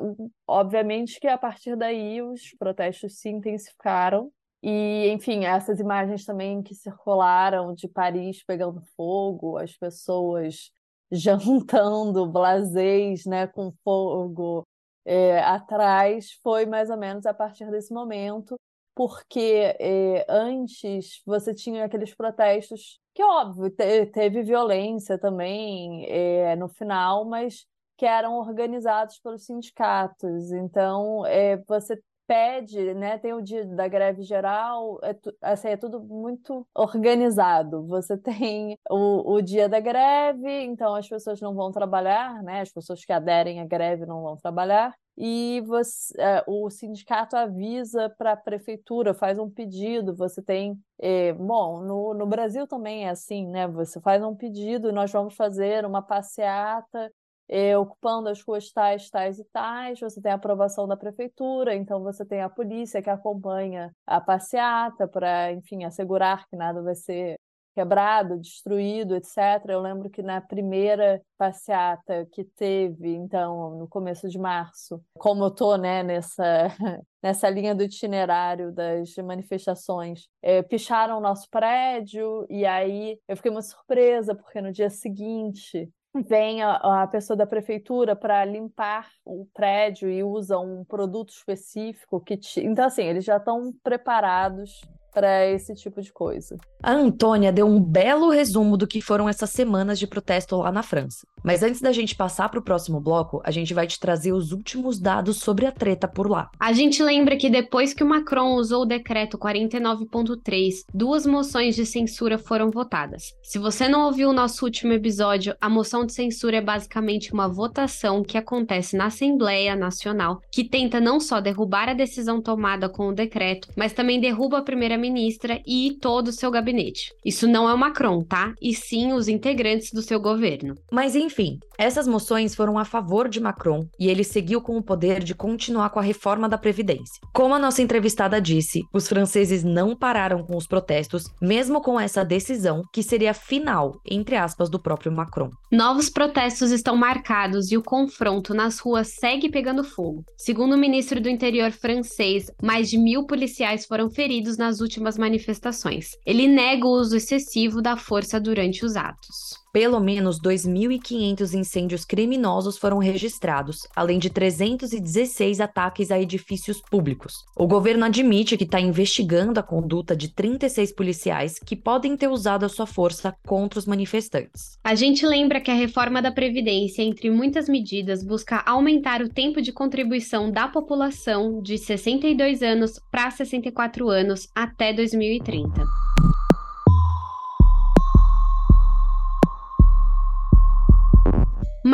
obviamente, 0.46 1.20
que 1.20 1.28
a 1.28 1.38
partir 1.38 1.76
daí 1.76 2.22
os 2.22 2.54
protestos 2.58 3.18
se 3.18 3.28
intensificaram. 3.28 4.30
E, 4.62 5.08
enfim, 5.10 5.44
essas 5.44 5.78
imagens 5.78 6.24
também 6.24 6.62
que 6.62 6.74
circularam 6.74 7.74
de 7.74 7.86
Paris 7.88 8.42
pegando 8.44 8.82
fogo, 8.96 9.58
as 9.58 9.76
pessoas 9.76 10.72
jantando 11.10 12.26
blasés 12.26 13.24
né, 13.26 13.46
com 13.46 13.72
fogo 13.84 14.66
é, 15.04 15.40
atrás, 15.40 16.32
foi 16.42 16.66
mais 16.66 16.90
ou 16.90 16.96
menos 16.96 17.26
a 17.26 17.34
partir 17.34 17.70
desse 17.70 17.92
momento 17.92 18.56
porque 18.96 19.76
eh, 19.78 20.24
antes 20.26 21.20
você 21.26 21.52
tinha 21.52 21.84
aqueles 21.84 22.14
protestos 22.14 22.98
que, 23.14 23.22
óbvio, 23.22 23.70
te, 23.70 24.06
teve 24.06 24.42
violência 24.42 25.18
também 25.18 26.06
eh, 26.08 26.56
no 26.56 26.66
final, 26.66 27.26
mas 27.26 27.66
que 27.98 28.06
eram 28.06 28.38
organizados 28.38 29.18
pelos 29.18 29.44
sindicatos. 29.44 30.50
Então, 30.50 31.22
você 31.68 32.00
pede, 32.26 32.94
né? 32.94 33.18
Tem 33.18 33.32
o 33.32 33.40
dia 33.42 33.64
da 33.64 33.88
greve 33.88 34.22
geral, 34.22 34.98
é, 35.02 35.16
assim, 35.42 35.68
é 35.68 35.76
tudo 35.76 36.00
muito 36.00 36.66
organizado. 36.74 37.86
Você 37.86 38.16
tem 38.18 38.78
o, 38.90 39.34
o 39.34 39.42
dia 39.42 39.68
da 39.68 39.80
greve, 39.80 40.48
então 40.62 40.94
as 40.94 41.08
pessoas 41.08 41.40
não 41.40 41.54
vão 41.54 41.70
trabalhar, 41.70 42.42
né? 42.42 42.60
As 42.60 42.72
pessoas 42.72 43.04
que 43.04 43.12
aderem 43.12 43.60
à 43.60 43.64
greve 43.64 44.06
não 44.06 44.22
vão 44.22 44.36
trabalhar. 44.36 44.94
E 45.18 45.62
você, 45.66 46.14
é, 46.20 46.44
o 46.46 46.68
sindicato 46.68 47.36
avisa 47.36 48.10
para 48.18 48.32
a 48.32 48.36
prefeitura, 48.36 49.14
faz 49.14 49.38
um 49.38 49.48
pedido. 49.48 50.14
Você 50.14 50.42
tem, 50.42 50.78
é, 51.00 51.32
bom, 51.32 51.80
no, 51.80 52.12
no 52.12 52.26
Brasil 52.26 52.66
também 52.66 53.06
é 53.06 53.10
assim, 53.10 53.46
né? 53.46 53.66
Você 53.68 54.00
faz 54.00 54.22
um 54.22 54.34
pedido 54.34 54.92
nós 54.92 55.10
vamos 55.12 55.34
fazer 55.34 55.84
uma 55.84 56.02
passeata 56.02 57.10
é, 57.48 57.76
ocupando 57.76 58.28
as 58.28 58.42
ruas 58.42 58.70
tais, 58.72 59.08
tais 59.08 59.38
e 59.38 59.44
tais, 59.52 60.00
você 60.00 60.20
tem 60.20 60.32
a 60.32 60.36
aprovação 60.36 60.86
da 60.86 60.96
prefeitura, 60.96 61.74
então 61.74 62.02
você 62.02 62.24
tem 62.24 62.40
a 62.40 62.48
polícia 62.48 63.02
que 63.02 63.10
acompanha 63.10 63.92
a 64.06 64.20
passeata 64.20 65.06
para, 65.06 65.52
enfim, 65.52 65.84
assegurar 65.84 66.46
que 66.48 66.56
nada 66.56 66.82
vai 66.82 66.94
ser 66.94 67.36
quebrado, 67.76 68.40
destruído, 68.40 69.14
etc. 69.14 69.36
Eu 69.68 69.82
lembro 69.82 70.08
que 70.08 70.22
na 70.22 70.40
primeira 70.40 71.20
passeata 71.36 72.26
que 72.32 72.42
teve, 72.42 73.14
então, 73.14 73.76
no 73.78 73.86
começo 73.86 74.30
de 74.30 74.38
março, 74.38 74.98
como 75.18 75.44
eu 75.44 75.50
tô, 75.50 75.76
né, 75.76 76.02
nessa, 76.02 76.68
nessa 77.22 77.50
linha 77.50 77.74
do 77.74 77.82
itinerário 77.82 78.72
das 78.72 79.14
manifestações, 79.16 80.26
é, 80.40 80.62
picharam 80.62 81.18
o 81.18 81.20
nosso 81.20 81.46
prédio, 81.50 82.46
e 82.48 82.64
aí 82.64 83.18
eu 83.28 83.36
fiquei 83.36 83.50
muito 83.50 83.66
surpresa, 83.66 84.34
porque 84.34 84.62
no 84.62 84.72
dia 84.72 84.88
seguinte 84.88 85.90
vem 86.22 86.62
a, 86.62 87.02
a 87.02 87.06
pessoa 87.06 87.36
da 87.36 87.46
prefeitura 87.46 88.14
para 88.16 88.44
limpar 88.44 89.10
o 89.24 89.46
prédio 89.52 90.10
e 90.10 90.22
usa 90.22 90.58
um 90.58 90.84
produto 90.84 91.30
específico 91.30 92.20
que 92.20 92.36
te... 92.36 92.60
então 92.60 92.84
assim 92.84 93.04
eles 93.04 93.24
já 93.24 93.36
estão 93.36 93.72
preparados 93.82 94.80
para 95.16 95.46
esse 95.46 95.74
tipo 95.74 96.02
de 96.02 96.12
coisa. 96.12 96.58
A 96.82 96.92
Antônia 96.92 97.50
deu 97.50 97.66
um 97.66 97.80
belo 97.82 98.28
resumo 98.28 98.76
do 98.76 98.86
que 98.86 99.00
foram 99.00 99.26
essas 99.26 99.48
semanas 99.48 99.98
de 99.98 100.06
protesto 100.06 100.54
lá 100.58 100.70
na 100.70 100.82
França. 100.82 101.26
Mas 101.42 101.62
antes 101.62 101.80
da 101.80 101.90
gente 101.90 102.14
passar 102.14 102.50
para 102.50 102.60
o 102.60 102.62
próximo 102.62 103.00
bloco, 103.00 103.40
a 103.42 103.50
gente 103.50 103.72
vai 103.72 103.86
te 103.86 103.98
trazer 103.98 104.32
os 104.32 104.52
últimos 104.52 105.00
dados 105.00 105.38
sobre 105.38 105.64
a 105.64 105.72
treta 105.72 106.06
por 106.06 106.28
lá. 106.28 106.50
A 106.60 106.72
gente 106.74 107.02
lembra 107.02 107.36
que 107.36 107.48
depois 107.48 107.94
que 107.94 108.04
o 108.04 108.06
Macron 108.06 108.56
usou 108.56 108.82
o 108.82 108.86
decreto 108.86 109.38
49.3, 109.38 110.84
duas 110.92 111.24
moções 111.24 111.76
de 111.76 111.86
censura 111.86 112.36
foram 112.36 112.70
votadas. 112.70 113.32
Se 113.42 113.58
você 113.58 113.88
não 113.88 114.06
ouviu 114.06 114.30
o 114.30 114.34
nosso 114.34 114.66
último 114.66 114.92
episódio, 114.92 115.54
a 115.60 115.68
moção 115.68 116.04
de 116.04 116.12
censura 116.12 116.56
é 116.56 116.60
basicamente 116.60 117.32
uma 117.32 117.48
votação 117.48 118.22
que 118.22 118.36
acontece 118.36 118.96
na 118.96 119.06
Assembleia 119.06 119.74
Nacional, 119.76 120.40
que 120.52 120.68
tenta 120.68 121.00
não 121.00 121.18
só 121.20 121.40
derrubar 121.40 121.88
a 121.88 121.94
decisão 121.94 122.42
tomada 122.42 122.88
com 122.88 123.08
o 123.08 123.14
decreto, 123.14 123.68
mas 123.76 123.94
também 123.94 124.20
derruba 124.20 124.58
a 124.58 124.62
primeira 124.62 124.98
primeira-ministra 125.06 125.60
e 125.66 125.96
todo 126.00 126.28
o 126.28 126.32
seu 126.32 126.50
gabinete. 126.50 127.12
Isso 127.24 127.46
não 127.46 127.68
é 127.68 127.74
o 127.74 127.78
Macron, 127.78 128.22
tá? 128.22 128.52
E 128.60 128.74
sim 128.74 129.12
os 129.12 129.28
integrantes 129.28 129.90
do 129.92 130.02
seu 130.02 130.20
governo. 130.20 130.74
Mas 130.90 131.14
enfim, 131.14 131.58
essas 131.78 132.06
moções 132.06 132.54
foram 132.54 132.78
a 132.78 132.84
favor 132.84 133.28
de 133.28 133.40
Macron 133.40 133.86
e 133.98 134.08
ele 134.08 134.24
seguiu 134.24 134.60
com 134.60 134.76
o 134.76 134.82
poder 134.82 135.22
de 135.22 135.34
continuar 135.34 135.90
com 135.90 135.98
a 135.98 136.02
reforma 136.02 136.48
da 136.48 136.58
Previdência. 136.58 137.20
Como 137.32 137.54
a 137.54 137.58
nossa 137.58 137.82
entrevistada 137.82 138.40
disse, 138.40 138.82
os 138.92 139.08
franceses 139.08 139.62
não 139.62 139.96
pararam 139.96 140.42
com 140.44 140.56
os 140.56 140.66
protestos, 140.66 141.24
mesmo 141.40 141.80
com 141.80 141.98
essa 141.98 142.24
decisão 142.24 142.82
que 142.92 143.02
seria 143.02 143.34
final, 143.34 143.92
entre 144.08 144.36
aspas, 144.36 144.68
do 144.68 144.80
próprio 144.80 145.12
Macron. 145.12 145.50
Novos 145.70 146.08
protestos 146.08 146.70
estão 146.70 146.96
marcados 146.96 147.70
e 147.70 147.76
o 147.76 147.82
confronto 147.82 148.54
nas 148.54 148.78
ruas 148.78 149.14
segue 149.18 149.50
pegando 149.50 149.84
fogo. 149.84 150.24
Segundo 150.36 150.74
o 150.74 150.78
ministro 150.78 151.20
do 151.20 151.28
Interior 151.28 151.70
francês, 151.70 152.50
mais 152.62 152.88
de 152.88 152.98
mil 152.98 153.26
policiais 153.26 153.84
foram 153.84 154.10
feridos 154.10 154.56
nas 154.56 154.80
últimas 154.80 154.95
manifestações. 155.18 156.10
Ele 156.24 156.46
nega 156.46 156.86
o 156.86 156.90
uso 156.90 157.16
excessivo 157.16 157.82
da 157.82 157.96
força 157.96 158.40
durante 158.40 158.84
os 158.84 158.96
atos. 158.96 159.56
Pelo 159.76 160.00
menos 160.00 160.40
2.500 160.40 161.52
incêndios 161.52 162.02
criminosos 162.02 162.78
foram 162.78 162.96
registrados, 162.96 163.86
além 163.94 164.18
de 164.18 164.30
316 164.30 165.60
ataques 165.60 166.10
a 166.10 166.18
edifícios 166.18 166.80
públicos. 166.80 167.44
O 167.54 167.66
governo 167.66 168.06
admite 168.06 168.56
que 168.56 168.64
está 168.64 168.80
investigando 168.80 169.60
a 169.60 169.62
conduta 169.62 170.16
de 170.16 170.32
36 170.32 170.94
policiais 170.94 171.58
que 171.58 171.76
podem 171.76 172.16
ter 172.16 172.26
usado 172.26 172.64
a 172.64 172.70
sua 172.70 172.86
força 172.86 173.36
contra 173.46 173.78
os 173.78 173.84
manifestantes. 173.84 174.78
A 174.82 174.94
gente 174.94 175.26
lembra 175.26 175.60
que 175.60 175.70
a 175.70 175.74
reforma 175.74 176.22
da 176.22 176.32
Previdência, 176.32 177.02
entre 177.02 177.28
muitas 177.28 177.68
medidas, 177.68 178.24
busca 178.24 178.62
aumentar 178.64 179.20
o 179.20 179.28
tempo 179.28 179.60
de 179.60 179.72
contribuição 179.72 180.50
da 180.50 180.68
população 180.68 181.60
de 181.60 181.76
62 181.76 182.62
anos 182.62 182.98
para 183.12 183.30
64 183.30 184.08
anos 184.08 184.48
até 184.54 184.94
2030. 184.94 186.05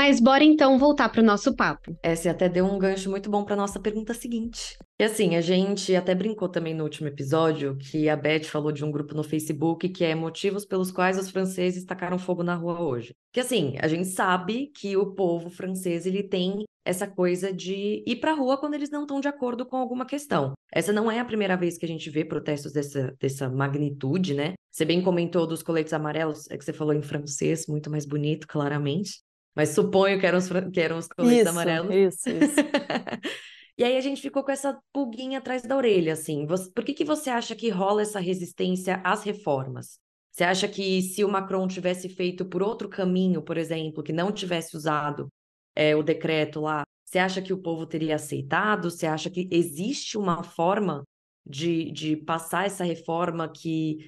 Mas 0.05 0.19
bora 0.19 0.43
então 0.43 0.81
voltar 0.81 1.09
para 1.11 1.23
o 1.23 1.25
nosso 1.25 1.55
papo. 1.55 1.97
É, 2.03 2.17
você 2.17 2.29
até 2.29 2.49
deu 2.49 2.67
um 2.67 2.77
gancho 2.77 3.09
muito 3.09 3.31
bom 3.31 3.45
para 3.45 3.55
nossa 3.55 3.79
pergunta 3.79 4.13
seguinte. 4.13 4.77
E 4.99 5.05
assim, 5.05 5.37
a 5.37 5.41
gente 5.41 5.95
até 5.95 6.13
brincou 6.13 6.49
também 6.49 6.75
no 6.75 6.83
último 6.83 7.07
episódio 7.07 7.79
que 7.79 8.09
a 8.09 8.17
Beth 8.17 8.43
falou 8.43 8.73
de 8.73 8.85
um 8.85 8.91
grupo 8.91 9.15
no 9.15 9.23
Facebook 9.23 9.89
que 9.91 10.05
é 10.05 10.13
motivos 10.13 10.67
pelos 10.67 10.91
quais 10.91 11.17
os 11.17 11.31
franceses 11.31 11.85
tacaram 11.85 12.19
fogo 12.19 12.43
na 12.43 12.57
rua 12.57 12.81
hoje. 12.81 13.15
Que 13.33 13.39
assim, 13.39 13.77
a 13.79 13.87
gente 13.87 14.09
sabe 14.09 14.73
que 14.75 14.97
o 14.97 15.15
povo 15.15 15.49
francês 15.49 16.05
ele 16.05 16.25
tem 16.25 16.65
essa 16.85 17.07
coisa 17.07 17.53
de 17.53 18.03
ir 18.05 18.17
para 18.17 18.33
a 18.33 18.35
rua 18.35 18.59
quando 18.59 18.75
eles 18.75 18.91
não 18.91 19.03
estão 19.03 19.21
de 19.21 19.29
acordo 19.29 19.65
com 19.65 19.77
alguma 19.77 20.05
questão. 20.05 20.53
Essa 20.73 20.93
não 20.93 21.09
é 21.09 21.21
a 21.21 21.25
primeira 21.25 21.57
vez 21.57 21.79
que 21.79 21.85
a 21.85 21.89
gente 21.89 22.11
vê 22.11 22.25
protestos 22.25 22.73
dessa, 22.73 23.15
dessa 23.21 23.49
magnitude, 23.49 24.35
né? 24.35 24.55
Você 24.69 24.85
bem 24.85 25.01
comentou 25.01 25.47
dos 25.47 25.63
coletes 25.63 25.93
amarelos, 25.93 26.51
é 26.51 26.59
que 26.59 26.65
você 26.65 26.73
falou 26.73 26.93
em 26.93 27.03
francês, 27.03 27.69
muito 27.69 27.89
mais 27.89 28.05
bonito, 28.05 28.49
claramente. 28.49 29.21
Mas 29.55 29.71
suponho 29.71 30.19
que 30.19 30.27
eram 30.27 30.39
os, 30.39 30.49
que 30.73 30.81
eram 30.81 30.99
os 30.99 31.09
coletes 31.09 31.41
isso, 31.41 31.49
amarelos. 31.49 31.95
Isso, 31.95 32.31
isso. 32.31 32.57
E 33.79 33.85
aí 33.85 33.97
a 33.97 34.01
gente 34.01 34.21
ficou 34.21 34.45
com 34.45 34.51
essa 34.53 34.79
pulguinha 34.93 35.39
atrás 35.39 35.63
da 35.63 35.77
orelha, 35.77 36.13
assim. 36.13 36.47
Você, 36.47 36.71
por 36.71 36.85
que, 36.85 36.93
que 36.93 37.05
você 37.05 37.31
acha 37.31 37.57
que 37.57 37.71
rola 37.71 38.03
essa 38.03 38.21
resistência 38.21 39.01
às 39.03 39.25
reformas? 39.25 39.99
Você 40.31 40.45
acha 40.45 40.69
que 40.69 41.01
se 41.03 41.25
o 41.25 41.29
Macron 41.29 41.67
tivesse 41.67 42.09
feito 42.09 42.45
por 42.45 42.63
outro 42.63 42.89
caminho, 42.89 43.43
por 43.43 43.57
exemplo, 43.57 44.03
que 44.03 44.13
não 44.13 44.31
tivesse 44.31 44.77
usado 44.77 45.29
é, 45.75 45.97
o 45.97 46.03
decreto 46.03 46.61
lá, 46.61 46.85
você 47.05 47.19
acha 47.19 47.43
que 47.43 47.53
o 47.53 47.61
povo 47.61 47.87
teria 47.87 48.17
aceitado? 48.17 48.91
Você 48.91 49.07
acha 49.07 49.29
que 49.29 49.49
existe 49.51 50.17
uma 50.17 50.43
forma 50.43 51.03
de, 51.47 51.91
de 51.93 52.17
passar 52.17 52.67
essa 52.67 52.85
reforma 52.85 53.51
que 53.51 54.07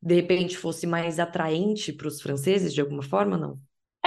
de 0.00 0.14
repente 0.14 0.56
fosse 0.56 0.86
mais 0.86 1.18
atraente 1.18 1.92
para 1.92 2.08
os 2.08 2.20
franceses 2.20 2.72
de 2.72 2.80
alguma 2.80 3.02
forma, 3.02 3.36
não? 3.36 3.58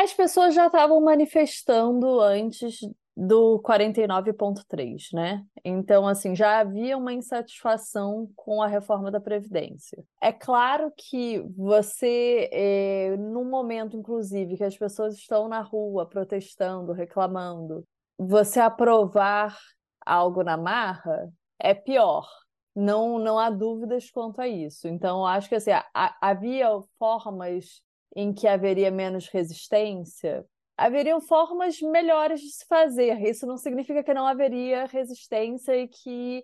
As 0.02 0.14
pessoas 0.14 0.56
já 0.56 0.68
estavam 0.68 1.02
manifestando 1.02 2.22
antes 2.22 2.80
do 3.18 3.62
49.3, 3.62 5.12
né? 5.12 5.44
Então, 5.62 6.08
assim, 6.08 6.34
já 6.34 6.62
havia 6.62 6.98
uma 6.98 7.12
insatisfação 7.12 8.32
com 8.34 8.62
a 8.64 8.68
reforma 8.68 9.12
da 9.12 9.20
Previdência. 9.20 10.02
É 10.22 10.32
claro 10.32 10.90
que 10.96 11.40
você, 11.54 12.50
é, 12.50 13.18
no 13.18 13.44
momento, 13.44 13.98
inclusive, 13.98 14.56
que 14.56 14.64
as 14.64 14.78
pessoas 14.78 15.16
estão 15.16 15.50
na 15.50 15.60
rua 15.60 16.08
protestando, 16.08 16.94
reclamando, 16.94 17.86
você 18.18 18.62
aprovar 18.62 19.58
algo 20.06 20.44
na 20.44 20.56
marra 20.56 21.30
é 21.60 21.74
pior. 21.74 22.26
Não, 22.74 23.20
não 23.20 23.38
há 23.38 23.50
dúvidas 23.50 24.10
quanto 24.10 24.40
a 24.40 24.48
isso. 24.48 24.88
Então, 24.88 25.26
acho 25.26 25.50
que 25.50 25.56
assim, 25.56 25.72
havia 25.94 26.70
formas 26.98 27.82
em 28.16 28.34
que 28.34 28.48
haveria 28.48 28.92
menos 28.92 29.28
resistência, 29.28 30.46
haveriam 30.78 31.20
formas 31.20 31.80
melhores 31.82 32.40
de 32.42 32.52
se 32.52 32.66
fazer. 32.66 33.20
Isso 33.22 33.46
não 33.46 33.58
significa 33.58 34.04
que 34.04 34.14
não 34.14 34.26
haveria 34.26 34.86
resistência 34.86 35.76
e 35.76 35.88
que 35.88 36.44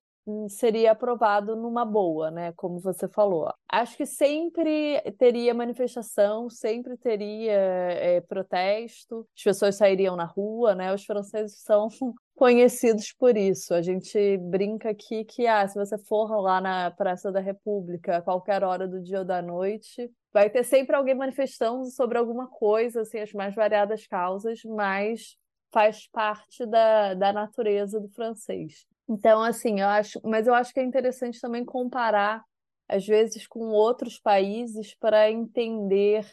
seria 0.50 0.92
aprovado 0.92 1.56
numa 1.56 1.86
boa, 1.86 2.32
né? 2.32 2.52
Como 2.54 2.80
você 2.80 3.08
falou. 3.08 3.52
Acho 3.72 3.96
que 3.96 4.06
sempre 4.06 5.00
teria 5.18 5.54
manifestação, 5.54 6.50
sempre 6.50 6.98
teria 6.98 7.54
é, 7.54 8.22
protesto, 8.22 9.28
as 9.38 9.44
pessoas 9.44 9.76
sairiam 9.76 10.16
na 10.16 10.26
rua, 10.26 10.74
né? 10.74 10.94
Os 10.94 11.06
franceses 11.06 11.62
são 11.62 11.90
conhecidos 12.36 13.14
por 13.14 13.38
isso. 13.38 13.74
A 13.74 13.82
gente 13.82 14.38
brinca 14.38 14.90
aqui 14.90 15.24
que 15.24 15.48
ah, 15.48 15.68
se 15.68 15.76
você 15.76 15.98
for 15.98 16.40
lá 16.42 16.60
na 16.60 16.92
Praça 16.92 17.32
da 17.32 17.40
República 17.40 18.18
a 18.18 18.22
qualquer 18.22 18.64
hora 18.64 18.88
do 18.88 19.02
dia 19.02 19.20
ou 19.20 19.26
da 19.26 19.42
noite, 19.42 20.12
vai 20.34 20.50
ter 20.50 20.64
sempre 20.64 20.96
alguém 20.96 21.16
manifestando 21.16 21.86
sobre 21.86 22.18
alguma 22.18 22.48
coisa, 22.48 23.02
assim, 23.02 23.20
as 23.20 23.32
mais 23.34 23.56
variadas 23.56 24.06
causas, 24.06 24.60
mas 24.66 25.38
faz 25.72 26.08
parte 26.08 26.66
da, 26.66 27.14
da 27.14 27.34
natureza 27.34 28.00
do 28.00 28.10
francês. 28.10 28.86
Então, 29.08 29.42
assim, 29.42 29.82
eu 29.82 29.88
acho, 29.88 30.20
mas 30.24 30.48
eu 30.48 30.54
acho 30.54 30.74
que 30.74 30.80
é 30.80 30.84
interessante 30.84 31.40
também 31.40 31.64
comparar, 31.64 32.44
às 32.88 33.06
vezes, 33.06 33.48
com 33.48 33.60
outros 33.70 34.20
países 34.20 34.96
para 34.96 35.30
entender 35.30 36.26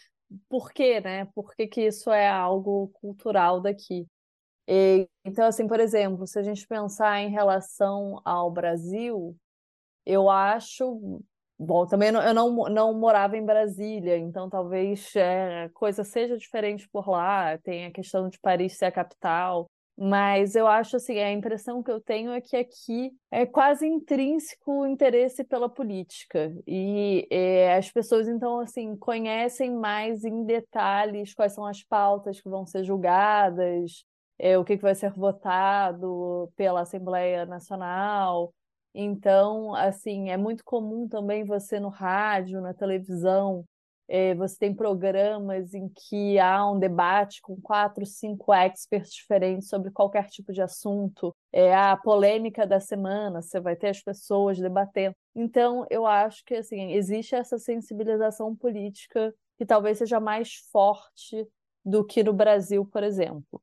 por 0.49 0.73
quê, 0.73 1.00
né? 1.00 1.26
Por 1.35 1.54
que, 1.54 1.66
que 1.66 1.82
isso 1.82 2.11
é 2.11 2.28
algo 2.28 2.88
cultural 2.94 3.61
daqui. 3.61 4.06
E, 4.69 5.09
então, 5.25 5.47
assim, 5.47 5.66
por 5.66 5.81
exemplo, 5.81 6.26
se 6.26 6.38
a 6.38 6.42
gente 6.42 6.66
pensar 6.66 7.21
em 7.21 7.31
relação 7.31 8.21
ao 8.25 8.50
Brasil, 8.50 9.37
eu 10.07 10.31
acho 10.31 11.23
Bom, 11.64 11.87
também 11.87 12.11
não, 12.11 12.21
eu 12.21 12.35
não, 12.35 12.50
não 12.69 12.95
morava 12.99 13.37
em 13.37 13.45
Brasília, 13.45 14.19
então 14.19 14.50
talvez 14.50 15.14
é, 15.14 15.64
a 15.64 15.69
coisa 15.71 16.02
seja 16.02 16.37
diferente 16.37 16.88
por 16.88 17.09
lá, 17.09 17.57
tem 17.59 17.87
a 17.87 17.92
questão 17.92 18.28
de 18.28 18.37
Paris 18.40 18.76
ser 18.76 18.87
a 18.87 18.92
capital, 18.92 19.71
mas 19.97 20.57
eu 20.57 20.66
acho 20.66 20.97
assim, 20.97 21.19
a 21.21 21.31
impressão 21.31 21.81
que 21.81 21.90
eu 21.90 22.00
tenho 22.00 22.33
é 22.33 22.40
que 22.40 22.57
aqui 22.57 23.12
é 23.31 23.47
quase 23.47 23.87
intrínseco 23.87 24.81
o 24.81 24.87
interesse 24.87 25.45
pela 25.45 25.69
política. 25.69 26.52
E 26.66 27.28
é, 27.31 27.76
as 27.76 27.90
pessoas, 27.92 28.26
então, 28.26 28.59
assim, 28.59 28.97
conhecem 28.97 29.73
mais 29.73 30.25
em 30.25 30.45
detalhes 30.45 31.33
quais 31.35 31.52
são 31.52 31.64
as 31.64 31.85
pautas 31.85 32.40
que 32.40 32.49
vão 32.49 32.66
ser 32.66 32.83
julgadas, 32.83 34.04
é, 34.42 34.58
o 34.58 34.64
que, 34.64 34.76
que 34.76 34.82
vai 34.82 34.94
ser 34.94 35.12
votado 35.12 36.52
pela 36.56 36.80
Assembleia 36.80 37.46
Nacional. 37.46 38.52
Então, 38.92 39.72
assim, 39.76 40.30
é 40.30 40.37
muito 40.37 40.64
comum 40.64 41.08
também 41.08 41.44
você 41.44 41.78
no 41.78 41.88
rádio, 41.88 42.61
na 42.61 42.75
televisão, 42.75 43.64
é, 44.08 44.34
você 44.34 44.58
tem 44.58 44.75
programas 44.75 45.72
em 45.75 45.88
que 45.88 46.40
há 46.40 46.68
um 46.68 46.76
debate 46.78 47.40
com 47.40 47.54
quatro, 47.61 48.04
cinco 48.04 48.52
experts 48.52 49.12
diferentes 49.12 49.68
sobre 49.68 49.92
qualquer 49.92 50.26
tipo 50.26 50.52
de 50.52 50.61
assunto. 50.61 51.32
É 51.52 51.72
a 51.72 51.96
polêmica 51.96 52.66
da 52.66 52.80
semana, 52.80 53.40
você 53.42 53.61
vai 53.61 53.76
ter 53.76 53.90
as 53.90 54.02
pessoas 54.02 54.58
debatendo. 54.58 55.14
Então, 55.37 55.87
eu 55.88 56.04
acho 56.04 56.44
que 56.44 56.56
assim, 56.56 56.92
existe 56.92 57.37
essa 57.37 57.58
sensibilização 57.58 58.56
política 58.56 59.32
que 59.56 59.64
talvez 59.64 59.99
seja 59.99 60.18
mais 60.18 60.54
forte 60.72 61.46
do 61.84 62.04
que 62.04 62.25
no 62.25 62.32
Brasil, 62.32 62.84
por 62.84 63.04
exemplo. 63.04 63.62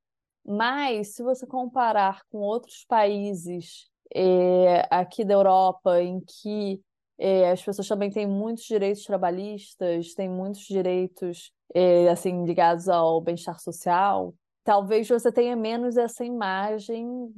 Mas, 0.51 1.13
se 1.13 1.22
você 1.22 1.46
comparar 1.46 2.24
com 2.32 2.39
outros 2.39 2.84
países 2.84 3.88
é, 4.12 4.84
aqui 4.89 5.24
da 5.24 5.36
Europa, 5.36 6.01
em 6.01 6.20
que 6.20 6.82
é, 7.20 7.51
as 7.51 7.62
pessoas 7.62 7.88
também 7.88 8.10
têm 8.10 8.25
muitos 8.25 8.63
direitos 8.63 9.03
trabalhistas, 9.03 10.15
têm 10.15 10.27
muitos 10.27 10.62
direitos 10.62 11.51
é, 11.72 12.10
assim 12.10 12.46
ligados 12.46 12.89
ao 12.89 13.22
bem-estar 13.22 13.60
social, 13.60 14.34
talvez 14.63 15.08
você 15.08 15.32
tenha 15.32 15.56
menos 15.56 15.98
essa 15.98 16.25
imagem 16.25 17.32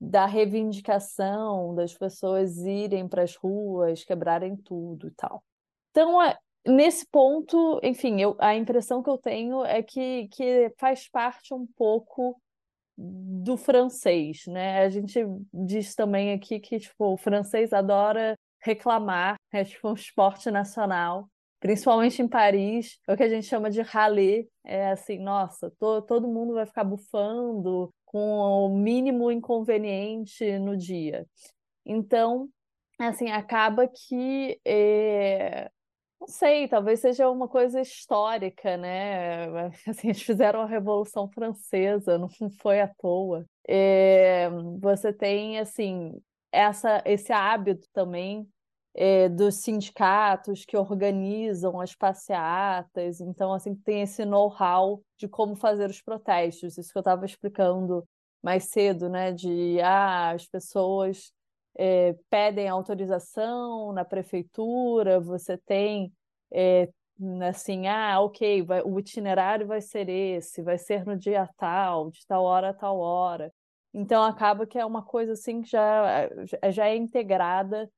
da 0.00 0.24
reivindicação 0.24 1.74
das 1.74 1.92
pessoas 1.98 2.58
irem 2.58 3.08
para 3.08 3.24
as 3.24 3.34
ruas, 3.34 4.04
quebrarem 4.04 4.54
tudo 4.54 5.08
e 5.08 5.10
tal. 5.16 5.42
Então, 5.90 6.16
nesse 6.64 7.08
ponto, 7.08 7.80
enfim, 7.82 8.20
eu, 8.20 8.36
a 8.38 8.54
impressão 8.54 9.02
que 9.02 9.10
eu 9.10 9.18
tenho 9.18 9.64
é 9.64 9.82
que, 9.82 10.28
que 10.28 10.72
faz 10.78 11.08
parte 11.08 11.52
um 11.52 11.66
pouco 11.76 12.40
do 13.02 13.56
francês, 13.56 14.46
né? 14.46 14.80
A 14.84 14.88
gente 14.88 15.18
diz 15.52 15.94
também 15.94 16.32
aqui 16.32 16.60
que 16.60 16.78
tipo, 16.78 17.14
o 17.14 17.16
francês 17.16 17.72
adora 17.72 18.36
reclamar, 18.60 19.36
é 19.52 19.64
tipo 19.64 19.88
um 19.88 19.94
esporte 19.94 20.50
nacional, 20.50 21.28
principalmente 21.58 22.22
em 22.22 22.28
Paris, 22.28 22.98
é 23.06 23.12
o 23.12 23.16
que 23.16 23.22
a 23.22 23.28
gente 23.28 23.46
chama 23.46 23.70
de 23.70 23.80
ralé, 23.82 24.46
é 24.64 24.90
assim, 24.90 25.18
nossa, 25.18 25.70
to, 25.78 26.02
todo 26.02 26.28
mundo 26.28 26.54
vai 26.54 26.66
ficar 26.66 26.84
bufando 26.84 27.92
com 28.04 28.66
o 28.66 28.76
mínimo 28.76 29.30
inconveniente 29.30 30.58
no 30.58 30.76
dia. 30.76 31.26
Então, 31.84 32.48
assim, 32.98 33.30
acaba 33.30 33.88
que 33.88 34.60
é, 34.64 35.70
não 36.22 36.28
sei, 36.28 36.68
talvez 36.68 37.00
seja 37.00 37.28
uma 37.28 37.48
coisa 37.48 37.80
histórica, 37.80 38.76
né? 38.76 39.46
Assim, 39.88 40.08
eles 40.08 40.22
fizeram 40.22 40.60
a 40.60 40.66
Revolução 40.66 41.28
Francesa, 41.28 42.16
não 42.16 42.28
foi 42.60 42.80
à 42.80 42.86
toa. 42.86 43.44
É, 43.66 44.48
você 44.80 45.12
tem, 45.12 45.58
assim, 45.58 46.20
essa, 46.52 47.02
esse 47.04 47.32
hábito 47.32 47.88
também 47.92 48.48
é, 48.94 49.28
dos 49.28 49.56
sindicatos 49.56 50.64
que 50.64 50.76
organizam 50.76 51.80
as 51.80 51.94
passeatas, 51.94 53.20
então, 53.20 53.52
assim, 53.52 53.74
tem 53.74 54.02
esse 54.02 54.24
know-how 54.24 55.02
de 55.18 55.26
como 55.26 55.56
fazer 55.56 55.90
os 55.90 56.00
protestos, 56.00 56.78
isso 56.78 56.92
que 56.92 56.98
eu 56.98 57.00
estava 57.00 57.24
explicando 57.26 58.06
mais 58.40 58.64
cedo, 58.66 59.08
né? 59.08 59.32
De, 59.32 59.80
ah, 59.80 60.30
as 60.30 60.46
pessoas 60.46 61.32
é, 61.76 62.14
pedem 62.28 62.68
autorização 62.68 63.92
na 63.92 64.04
prefeitura, 64.04 65.20
você 65.20 65.56
tem 65.56 66.12
é, 66.52 66.88
assim, 67.48 67.86
ah, 67.86 68.20
ok, 68.20 68.62
vai, 68.62 68.82
o 68.82 68.98
itinerário 68.98 69.66
vai 69.66 69.80
ser 69.80 70.08
esse, 70.08 70.62
vai 70.62 70.78
ser 70.78 71.04
no 71.06 71.16
dia 71.16 71.48
tal, 71.56 72.10
de 72.10 72.26
tal 72.26 72.44
hora 72.44 72.70
a 72.70 72.74
tal 72.74 72.98
hora. 72.98 73.52
Então 73.94 74.22
acaba 74.22 74.66
que 74.66 74.78
é 74.78 74.84
uma 74.84 75.02
coisa 75.02 75.32
assim 75.32 75.62
que 75.62 75.70
já, 75.70 76.28
já 76.70 76.88
é 76.88 76.96
integrada 76.96 77.90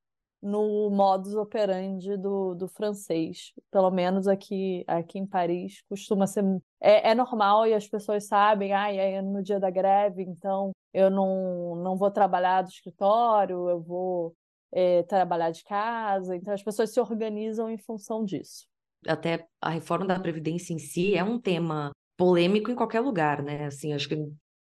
no 0.43 0.91
modus 0.91 1.35
operandi 1.35 2.17
do, 2.19 2.55
do 2.55 2.69
francês. 2.69 3.53
Pelo 3.71 3.91
menos 3.91 4.29
aqui, 4.29 4.85
aqui 4.87 5.19
em 5.19 5.27
Paris 5.27 5.83
costuma 5.89 6.27
ser. 6.27 6.45
É, 6.81 7.11
é 7.11 7.15
normal 7.15 7.67
e 7.67 7.75
as 7.75 7.89
pessoas 7.89 8.27
sabem, 8.27 8.73
ah, 8.75 8.93
é 8.93 9.23
no 9.23 9.43
dia 9.43 9.59
da 9.59 9.71
greve, 9.71 10.23
então 10.23 10.73
eu 10.95 11.11
não, 11.11 11.75
não 11.75 11.97
vou 11.97 12.11
trabalhar 12.11 12.63
do 12.63 12.69
escritório, 12.69 13.69
eu 13.69 13.83
vou 13.83 14.35
é, 14.73 15.03
trabalhar 15.03 15.51
de 15.51 15.65
casa. 15.65 16.37
Então, 16.37 16.55
as 16.55 16.63
pessoas 16.63 16.95
se 16.95 17.01
organizam 17.01 17.69
em 17.69 17.77
função 17.77 18.25
disso. 18.25 18.67
Até 19.07 19.47
a 19.61 19.71
reforma 19.71 20.07
da 20.07 20.19
Previdência 20.19 20.73
em 20.73 20.79
si 20.79 21.15
é 21.17 21.25
um 21.25 21.39
tema 21.39 21.91
polêmico 22.17 22.71
em 22.71 22.77
qualquer 22.77 23.01
lugar, 23.01 23.43
né? 23.43 23.67
Assim, 23.67 23.93
acho 23.93 24.09
que 24.09 24.15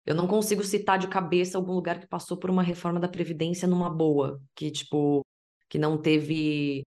eu 0.05 0.15
não 0.15 0.27
consigo 0.27 0.63
citar 0.63 0.99
de 0.99 1.07
cabeça 1.07 1.57
algum 1.57 1.73
lugar 1.73 1.99
que 1.99 2.07
passou 2.07 2.37
por 2.37 2.49
uma 2.49 2.63
reforma 2.63 2.99
da 2.99 3.07
Previdência 3.07 3.67
numa 3.67 3.89
boa, 3.89 4.39
que, 4.55 4.69
tipo, 4.69 5.25
que 5.67 5.79
não 5.79 5.97
teve 5.97 6.83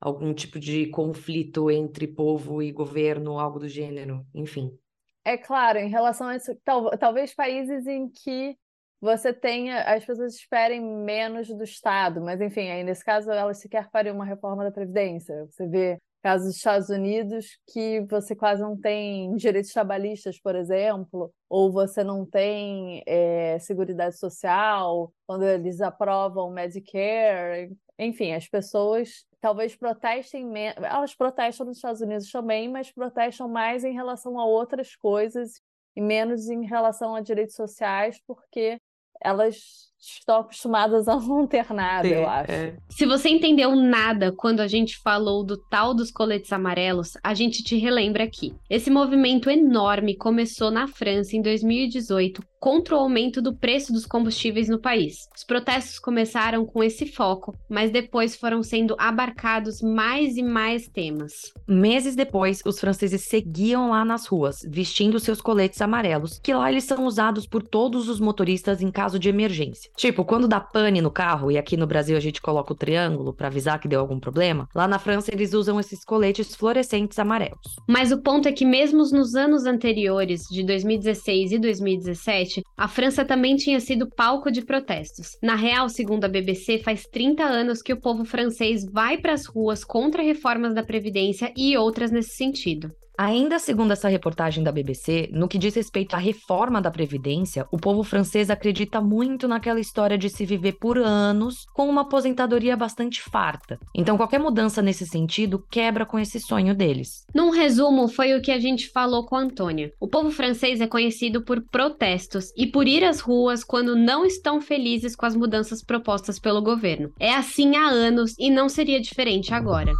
algum 0.00 0.32
tipo 0.32 0.58
de 0.60 0.86
conflito 0.86 1.70
entre 1.70 2.06
povo 2.06 2.62
e 2.62 2.70
governo, 2.70 3.38
algo 3.40 3.58
do 3.58 3.68
gênero, 3.68 4.24
enfim. 4.32 4.76
É 5.24 5.36
claro, 5.36 5.78
em 5.78 5.88
relação 5.88 6.28
a 6.28 6.36
isso, 6.36 6.54
tal, 6.64 6.90
talvez 6.98 7.34
países 7.34 7.86
em 7.86 8.08
que 8.08 8.56
você 9.04 9.34
tenha, 9.34 9.82
as 9.82 10.02
pessoas 10.02 10.34
esperem 10.34 10.80
menos 10.80 11.48
do 11.48 11.62
Estado, 11.62 12.22
mas 12.22 12.40
enfim, 12.40 12.70
aí 12.70 12.82
nesse 12.82 13.04
caso 13.04 13.30
elas 13.30 13.58
sequer 13.58 13.90
fariam 13.90 14.14
uma 14.14 14.24
reforma 14.24 14.64
da 14.64 14.72
Previdência. 14.72 15.44
Você 15.44 15.66
vê 15.66 15.98
casos 16.22 16.46
dos 16.46 16.56
Estados 16.56 16.88
Unidos 16.88 17.58
que 17.70 18.00
você 18.08 18.34
quase 18.34 18.62
não 18.62 18.80
tem 18.80 19.36
direitos 19.36 19.70
trabalhistas, 19.72 20.40
por 20.40 20.56
exemplo, 20.56 21.30
ou 21.50 21.70
você 21.70 22.02
não 22.02 22.24
tem 22.24 23.02
é, 23.06 23.58
seguridade 23.58 24.18
social, 24.18 25.12
quando 25.26 25.44
eles 25.44 25.82
aprovam 25.82 26.50
Medicare. 26.50 27.76
Enfim, 27.98 28.32
as 28.32 28.48
pessoas 28.48 29.26
talvez 29.38 29.76
protestem 29.76 30.46
menos. 30.46 30.82
Elas 30.82 31.14
protestam 31.14 31.66
nos 31.66 31.76
Estados 31.76 32.00
Unidos 32.00 32.30
também, 32.30 32.70
mas 32.70 32.90
protestam 32.90 33.48
mais 33.50 33.84
em 33.84 33.92
relação 33.92 34.40
a 34.40 34.46
outras 34.46 34.96
coisas 34.96 35.60
e 35.94 36.00
menos 36.00 36.48
em 36.48 36.64
relação 36.64 37.14
a 37.14 37.20
direitos 37.20 37.54
sociais, 37.54 38.18
porque 38.26 38.80
elas 39.24 39.93
estão 40.18 40.38
acostumadas 40.40 41.08
a 41.08 41.16
não 41.16 41.46
ter 41.46 41.72
nada, 41.72 42.08
Sim, 42.08 42.14
eu 42.14 42.28
acho. 42.28 42.52
É. 42.52 42.76
Se 42.88 43.06
você 43.06 43.28
entendeu 43.28 43.74
nada 43.74 44.32
quando 44.32 44.60
a 44.60 44.66
gente 44.66 44.98
falou 45.02 45.44
do 45.44 45.56
tal 45.56 45.94
dos 45.94 46.10
coletes 46.10 46.52
amarelos, 46.52 47.12
a 47.22 47.34
gente 47.34 47.62
te 47.62 47.76
relembra 47.76 48.24
aqui. 48.24 48.54
Esse 48.68 48.90
movimento 48.90 49.50
enorme 49.50 50.16
começou 50.16 50.70
na 50.70 50.86
França 50.86 51.36
em 51.36 51.42
2018 51.42 52.42
contra 52.64 52.94
o 52.94 52.98
aumento 52.98 53.42
do 53.42 53.54
preço 53.54 53.92
dos 53.92 54.06
combustíveis 54.06 54.70
no 54.70 54.80
país. 54.80 55.28
Os 55.36 55.44
protestos 55.44 55.98
começaram 55.98 56.64
com 56.64 56.82
esse 56.82 57.04
foco, 57.04 57.54
mas 57.68 57.90
depois 57.90 58.34
foram 58.34 58.62
sendo 58.62 58.96
abarcados 58.98 59.82
mais 59.82 60.38
e 60.38 60.42
mais 60.42 60.88
temas. 60.88 61.52
Meses 61.68 62.16
depois, 62.16 62.62
os 62.64 62.80
franceses 62.80 63.28
seguiam 63.28 63.90
lá 63.90 64.02
nas 64.02 64.24
ruas, 64.26 64.60
vestindo 64.66 65.20
seus 65.20 65.42
coletes 65.42 65.82
amarelos, 65.82 66.40
que 66.42 66.54
lá 66.54 66.72
eles 66.72 66.84
são 66.84 67.04
usados 67.04 67.46
por 67.46 67.62
todos 67.62 68.08
os 68.08 68.18
motoristas 68.18 68.80
em 68.80 68.90
caso 68.90 69.18
de 69.18 69.28
emergência. 69.28 69.90
Tipo, 69.96 70.24
quando 70.24 70.48
dá 70.48 70.60
pane 70.60 71.00
no 71.00 71.10
carro, 71.10 71.50
e 71.50 71.58
aqui 71.58 71.76
no 71.76 71.86
Brasil 71.86 72.16
a 72.16 72.20
gente 72.20 72.42
coloca 72.42 72.72
o 72.72 72.76
triângulo 72.76 73.32
para 73.32 73.46
avisar 73.46 73.78
que 73.78 73.88
deu 73.88 74.00
algum 74.00 74.18
problema, 74.18 74.68
lá 74.74 74.88
na 74.88 74.98
França 74.98 75.32
eles 75.32 75.54
usam 75.54 75.78
esses 75.78 76.04
coletes 76.04 76.54
fluorescentes 76.54 77.18
amarelos. 77.18 77.76
Mas 77.88 78.10
o 78.10 78.20
ponto 78.20 78.48
é 78.48 78.52
que 78.52 78.64
mesmo 78.64 78.98
nos 78.98 79.34
anos 79.34 79.66
anteriores, 79.66 80.42
de 80.50 80.64
2016 80.64 81.52
e 81.52 81.58
2017, 81.58 82.62
a 82.76 82.88
França 82.88 83.24
também 83.24 83.56
tinha 83.56 83.78
sido 83.78 84.08
palco 84.08 84.50
de 84.50 84.64
protestos. 84.64 85.28
Na 85.42 85.54
real, 85.54 85.88
segundo 85.88 86.24
a 86.24 86.28
BBC, 86.28 86.78
faz 86.78 87.04
30 87.04 87.44
anos 87.44 87.80
que 87.80 87.92
o 87.92 88.00
povo 88.00 88.24
francês 88.24 88.84
vai 88.84 89.18
para 89.18 89.32
as 89.32 89.46
ruas 89.46 89.84
contra 89.84 90.22
reformas 90.22 90.74
da 90.74 90.82
Previdência 90.82 91.52
e 91.56 91.76
outras 91.76 92.10
nesse 92.10 92.36
sentido. 92.36 92.88
Ainda 93.16 93.60
segundo 93.60 93.92
essa 93.92 94.08
reportagem 94.08 94.64
da 94.64 94.72
BBC, 94.72 95.28
no 95.32 95.46
que 95.46 95.56
diz 95.56 95.74
respeito 95.76 96.14
à 96.16 96.18
reforma 96.18 96.82
da 96.82 96.90
Previdência, 96.90 97.64
o 97.70 97.78
povo 97.78 98.02
francês 98.02 98.50
acredita 98.50 99.00
muito 99.00 99.46
naquela 99.46 99.78
história 99.78 100.18
de 100.18 100.28
se 100.28 100.44
viver 100.44 100.72
por 100.80 100.98
anos 100.98 101.64
com 101.72 101.88
uma 101.88 102.02
aposentadoria 102.02 102.76
bastante 102.76 103.22
farta. 103.22 103.78
Então, 103.94 104.16
qualquer 104.16 104.40
mudança 104.40 104.82
nesse 104.82 105.06
sentido 105.06 105.64
quebra 105.70 106.04
com 106.04 106.18
esse 106.18 106.40
sonho 106.40 106.74
deles. 106.74 107.24
Num 107.32 107.50
resumo, 107.50 108.08
foi 108.08 108.34
o 108.34 108.42
que 108.42 108.50
a 108.50 108.58
gente 108.58 108.90
falou 108.90 109.24
com 109.24 109.36
a 109.36 109.42
Antônia. 109.42 109.92
O 110.00 110.08
povo 110.08 110.32
francês 110.32 110.80
é 110.80 110.86
conhecido 110.88 111.44
por 111.44 111.62
protestos 111.70 112.52
e 112.56 112.66
por 112.66 112.88
ir 112.88 113.04
às 113.04 113.20
ruas 113.20 113.62
quando 113.62 113.94
não 113.94 114.24
estão 114.24 114.60
felizes 114.60 115.14
com 115.14 115.24
as 115.24 115.36
mudanças 115.36 115.84
propostas 115.84 116.40
pelo 116.40 116.60
governo. 116.60 117.12
É 117.20 117.32
assim 117.32 117.76
há 117.76 117.86
anos 117.86 118.34
e 118.40 118.50
não 118.50 118.68
seria 118.68 119.00
diferente 119.00 119.54
agora. 119.54 119.92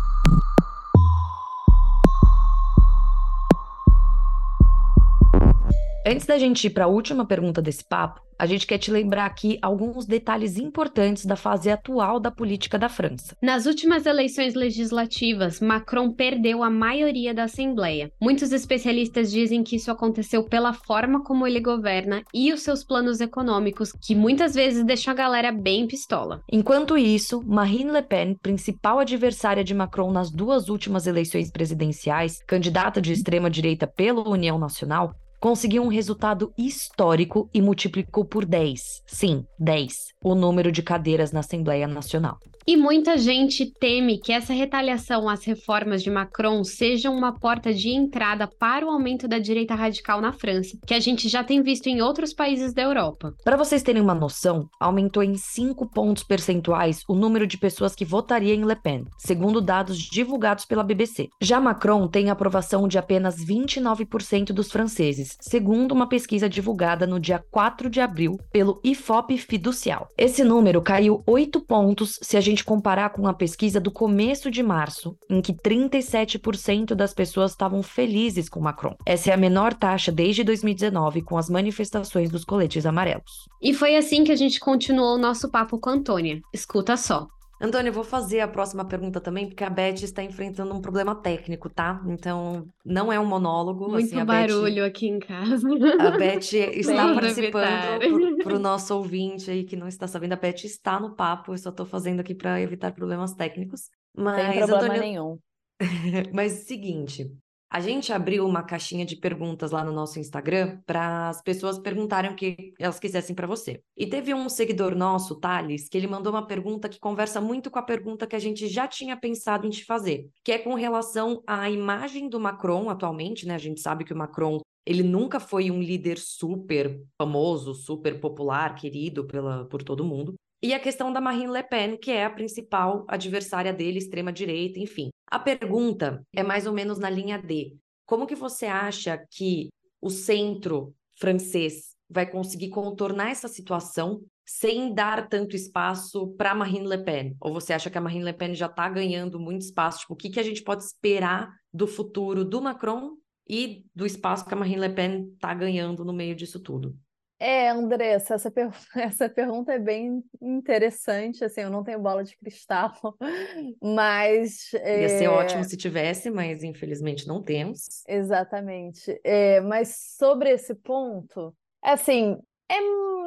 Antes 6.07 6.27
da 6.27 6.37
gente 6.37 6.67
ir 6.67 6.71
para 6.71 6.85
a 6.85 6.89
última 6.89 7.25
pergunta 7.25 7.63
desse 7.63 7.83
papo, 7.83 8.21
a 8.39 8.45
gente 8.45 8.67
quer 8.67 8.77
te 8.77 8.91
lembrar 8.91 9.25
aqui 9.25 9.59
alguns 9.63 10.05
detalhes 10.05 10.59
importantes 10.59 11.25
da 11.25 11.35
fase 11.35 11.71
atual 11.71 12.21
da 12.21 12.31
política 12.31 12.79
da 12.79 12.91
França. 12.91 13.35
Nas 13.41 13.65
últimas 13.65 14.05
eleições 14.05 14.55
legislativas, 14.55 15.61
Macron 15.61 16.13
perdeu 16.13 16.63
a 16.63 16.69
maioria 16.69 17.33
da 17.33 17.45
Assembleia. 17.45 18.11
Muitos 18.21 18.53
especialistas 18.53 19.31
dizem 19.31 19.63
que 19.63 19.77
isso 19.77 19.91
aconteceu 19.91 20.45
pela 20.45 20.75
forma 20.75 21.25
como 21.25 21.47
ele 21.47 21.61
governa 21.61 22.23
e 22.35 22.53
os 22.53 22.61
seus 22.61 22.85
planos 22.85 23.23
econômicos, 23.23 23.93
que 23.93 24.15
muitas 24.15 24.53
vezes 24.55 24.85
deixam 24.85 25.13
a 25.13 25.17
galera 25.17 25.51
bem 25.51 25.87
pistola. 25.87 26.43
Enquanto 26.53 26.99
isso, 26.99 27.43
Marine 27.47 27.93
Le 27.93 28.03
Pen, 28.03 28.37
principal 28.43 28.99
adversária 28.99 29.65
de 29.65 29.73
Macron 29.73 30.13
nas 30.13 30.31
duas 30.31 30.69
últimas 30.69 31.07
eleições 31.07 31.51
presidenciais, 31.51 32.41
candidata 32.47 33.01
de 33.01 33.13
extrema 33.13 33.49
direita 33.49 33.87
pela 33.87 34.29
União 34.29 34.59
Nacional, 34.59 35.15
conseguiu 35.45 35.83
um 35.83 35.89
resultado 35.89 36.55
histórico 36.57 37.51
e 37.53 37.61
multiplicou 37.61 38.25
por 38.25 38.47
10, 38.47 39.03
sim, 39.07 39.45
10, 39.59 40.15
o 40.23 40.35
número 40.35 40.73
de 40.73 40.83
cadeiras 40.83 41.33
na 41.33 41.41
Assembleia 41.41 41.87
Nacional. 41.87 42.39
E 42.67 42.79
muita 42.79 43.19
gente 43.19 43.71
teme 43.79 44.19
que 44.19 44.33
essa 44.33 44.55
retaliação 44.55 45.29
às 45.29 45.45
reformas 45.45 46.03
de 46.03 46.11
Macron 46.11 46.65
seja 46.65 47.11
uma 47.11 47.39
porta 47.39 47.75
de 47.75 47.91
entrada 47.91 48.47
para 48.47 48.87
o 48.87 48.91
aumento 48.91 49.29
da 49.29 49.39
direita 49.39 49.75
radical 49.75 50.19
na 50.19 50.33
França, 50.33 50.79
que 50.87 50.95
a 50.95 51.01
gente 51.01 51.29
já 51.29 51.45
tem 51.45 51.63
visto 51.63 51.89
em 51.89 52.01
outros 52.01 52.33
países 52.33 52.73
da 52.73 52.81
Europa. 52.81 53.35
Para 53.45 53.59
vocês 53.59 53.83
terem 53.83 54.01
uma 54.01 54.15
noção, 54.15 54.67
aumentou 54.81 55.23
em 55.23 55.37
5 55.37 55.91
pontos 55.91 56.25
percentuais 56.25 57.03
o 57.07 57.15
número 57.15 57.47
de 57.47 57.59
pessoas 57.59 57.95
que 57.95 58.03
votariam 58.03 58.55
em 58.55 58.65
Le 58.65 58.77
Pen, 58.77 59.05
segundo 59.19 59.61
dados 59.61 59.99
divulgados 59.99 60.65
pela 60.65 60.83
BBC. 60.83 61.29
Já 61.43 61.61
Macron 61.61 62.09
tem 62.09 62.31
aprovação 62.31 62.89
de 62.89 62.97
apenas 62.97 63.37
29% 63.45 64.55
dos 64.55 64.73
franceses, 64.73 65.34
segundo 65.41 65.93
uma 65.93 66.09
pesquisa 66.09 66.49
divulgada 66.49 67.07
no 67.07 67.21
dia 67.21 67.43
4 67.51 67.89
de 67.91 68.01
abril 68.01 68.39
pelo 68.53 68.81
IFOP 68.85 69.37
Fiducial. 69.39 70.09
Esse 70.17 70.45
número 70.45 70.83
caiu 70.83 71.23
8 71.27 71.61
pontos 71.61 72.19
se 72.23 72.37
a 72.37 72.41
gente 72.41 72.65
comparar 72.65 73.11
com 73.11 73.27
a 73.27 73.35
pesquisa 73.35 73.81
do 73.81 73.91
começo 73.91 74.51
de 74.51 74.63
março, 74.63 75.17
em 75.29 75.41
que 75.41 75.53
37% 75.53 76.95
das 76.95 77.15
pessoas 77.15 77.53
estavam 77.53 77.83
felizes 77.83 78.49
com 78.49 78.61
Macron. 78.61 78.95
Essa 79.07 79.31
é 79.31 79.35
a 79.35 79.37
menor 79.37 79.75
taxa 79.75 80.11
desde 80.11 80.45
2019 80.45 81.23
com 81.23 81.37
as 81.37 81.49
manifestações 81.49 82.31
dos 82.31 82.45
coletes 82.45 82.87
amarelos. 82.87 83.49
E 83.63 83.73
foi 83.73 83.97
assim 83.97 84.25
que 84.25 84.33
a 84.33 84.37
gente 84.37 84.61
continuou 84.61 85.15
o 85.15 85.19
nosso 85.19 85.51
papo 85.51 85.79
com 85.79 85.91
Antônia. 85.91 86.41
Escuta 86.53 86.97
só. 86.97 87.27
Antônia, 87.65 87.89
eu 87.89 87.93
vou 87.93 88.05
fazer 88.05 88.41
a 88.41 88.49
próxima 88.49 88.85
pergunta 88.85 89.21
também, 89.21 89.47
porque 89.47 89.65
a 89.65 89.71
Beth 89.71 90.03
está 90.03 90.23
enfrentando 90.23 90.75
um 90.75 90.81
problema 90.81 91.15
técnico, 91.15 91.71
tá? 91.71 92.03
Então, 92.07 92.67
não 92.85 93.13
é 93.13 93.19
um 93.19 93.25
monólogo. 93.25 93.89
Muito 93.91 94.07
assim, 94.07 94.25
barulho 94.25 94.83
Beth... 94.83 94.87
aqui 94.87 95.07
em 95.09 95.19
casa. 95.19 95.67
A 95.99 96.11
Beth 96.13 96.53
está 96.53 97.15
participando 97.15 98.37
para 98.43 98.57
o 98.57 98.59
nosso 98.59 98.95
ouvinte 98.95 99.51
aí 99.51 99.65
que 99.65 99.77
não 99.77 99.89
está 99.89 100.07
sabendo. 100.07 100.35
A 100.35 100.37
Beth 100.37 100.65
está 100.65 101.01
no 101.01 101.15
papo, 101.15 101.53
eu 101.53 101.59
só 101.59 101.71
estou 101.71 101.87
fazendo 101.87 102.21
aqui 102.21 102.35
para 102.35 102.61
evitar 102.61 102.93
problemas 102.93 103.33
técnicos. 103.35 103.91
Mas, 104.17 104.37
Sem 104.37 104.59
problema 104.59 104.83
Antônia... 104.83 105.01
nenhum. 105.01 105.39
Mas 106.33 106.53
seguinte, 106.67 107.31
a 107.75 107.81
gente 107.81 108.13
abriu 108.13 108.47
uma 108.47 108.63
caixinha 108.63 109.05
de 109.05 109.17
perguntas 109.17 109.73
lá 109.73 109.83
no 109.83 109.91
nosso 109.91 110.21
Instagram 110.21 110.79
para 110.87 111.31
as 111.31 111.43
pessoas 111.43 111.77
perguntarem 111.77 112.31
o 112.31 112.37
que 112.37 112.73
elas 112.79 113.01
quisessem 113.01 113.35
para 113.35 113.49
você. 113.49 113.83
E 113.97 114.07
teve 114.07 114.33
um 114.33 114.49
seguidor 114.49 114.95
nosso, 114.95 115.41
Thales, 115.41 115.89
que 115.89 115.99
ele 115.99 116.07
mandou 116.07 116.33
uma 116.33 116.47
pergunta 116.47 116.89
que 116.89 117.01
conversa 117.01 117.41
muito 117.41 117.73
com 117.73 117.79
a 117.81 117.83
pergunta 117.83 118.29
que 118.29 118.37
a 118.37 118.39
gente 118.39 118.69
já 118.69 118.87
tinha 118.87 119.17
pensado 119.17 119.67
em 119.67 119.71
te 119.71 119.85
fazer, 119.85 120.29
que 120.45 120.53
é 120.53 120.59
com 120.59 120.75
relação 120.75 121.43
à 121.49 121.69
imagem 121.69 122.29
do 122.29 122.39
Macron 122.39 122.89
atualmente, 122.89 123.45
né? 123.45 123.57
A 123.57 123.59
gente 123.59 123.81
sabe 123.81 124.05
que 124.05 124.13
o 124.13 124.17
Macron 124.17 124.61
ele 124.87 125.03
nunca 125.03 125.41
foi 125.41 125.69
um 125.69 125.83
líder 125.83 126.19
super 126.19 127.03
famoso, 127.19 127.75
super 127.75 128.21
popular, 128.21 128.77
querido 128.77 129.25
pela, 129.25 129.65
por 129.65 129.83
todo 129.83 130.05
mundo. 130.05 130.37
E 130.65 130.73
a 130.73 130.81
questão 130.81 131.13
da 131.13 131.21
Marine 131.21 131.53
Le 131.53 131.63
Pen, 131.63 131.99
que 131.99 132.11
é 132.11 132.25
a 132.25 132.31
principal 132.31 133.05
adversária 133.07 133.71
dele, 133.71 133.99
extrema-direita, 133.99 134.79
enfim. 134.79 135.11
A 135.27 135.39
pergunta 135.39 136.27
é 136.33 136.43
mais 136.43 136.67
ou 136.67 136.73
menos 136.73 136.99
na 136.99 137.11
linha 137.11 137.37
D. 137.37 137.77
Como 138.07 138.27
que 138.27 138.35
você 138.35 138.65
acha 138.65 139.23
que 139.31 139.69
o 140.01 140.09
centro 140.09 140.95
francês 141.17 141.95
vai 142.09 142.25
conseguir 142.25 142.71
contornar 142.71 143.29
essa 143.29 143.47
situação 143.47 144.23
sem 144.43 144.95
dar 144.95 145.29
tanto 145.29 145.55
espaço 145.55 146.29
para 146.29 146.55
Marine 146.55 146.89
Le 146.89 147.05
Pen? 147.05 147.37
Ou 147.43 147.53
você 147.53 147.75
acha 147.75 147.91
que 147.91 147.99
a 147.99 148.01
Marine 148.01 148.25
Le 148.25 148.33
Pen 148.33 148.55
já 148.55 148.65
está 148.65 148.89
ganhando 148.89 149.39
muito 149.39 149.61
espaço? 149.61 149.99
Tipo, 149.99 150.15
o 150.15 150.17
que, 150.17 150.31
que 150.31 150.41
a 150.41 150.43
gente 150.43 150.63
pode 150.63 150.83
esperar 150.83 151.55
do 151.71 151.87
futuro 151.87 152.43
do 152.43 152.63
Macron 152.63 153.19
e 153.47 153.85
do 153.95 154.07
espaço 154.07 154.47
que 154.47 154.55
a 154.55 154.57
Marine 154.57 154.81
Le 154.81 154.95
Pen 154.95 155.31
está 155.35 155.53
ganhando 155.53 156.07
no 156.07 156.13
meio 156.15 156.35
disso 156.35 156.59
tudo? 156.59 156.99
É, 157.39 157.69
Andressa, 157.69 158.35
essa, 158.35 158.51
per... 158.51 158.71
essa 158.97 159.29
pergunta 159.29 159.73
é 159.73 159.79
bem 159.79 160.23
interessante. 160.41 161.45
Assim, 161.45 161.63
eu 161.63 161.71
não 161.71 161.83
tenho 161.83 162.01
bola 162.01 162.23
de 162.25 162.37
cristal, 162.37 162.93
mas. 163.83 164.73
Ia 164.73 165.09
ser 165.09 165.29
ótimo 165.29 165.65
se 165.65 165.77
tivesse, 165.77 166.31
mas 166.31 166.63
infelizmente 166.63 167.27
não 167.27 167.43
temos. 167.43 168.05
Exatamente. 168.09 169.21
É, 169.25 169.61
mas 169.61 170.17
sobre 170.17 170.51
esse 170.51 170.75
ponto, 170.75 171.55
assim, 171.83 172.39
é 172.69 172.81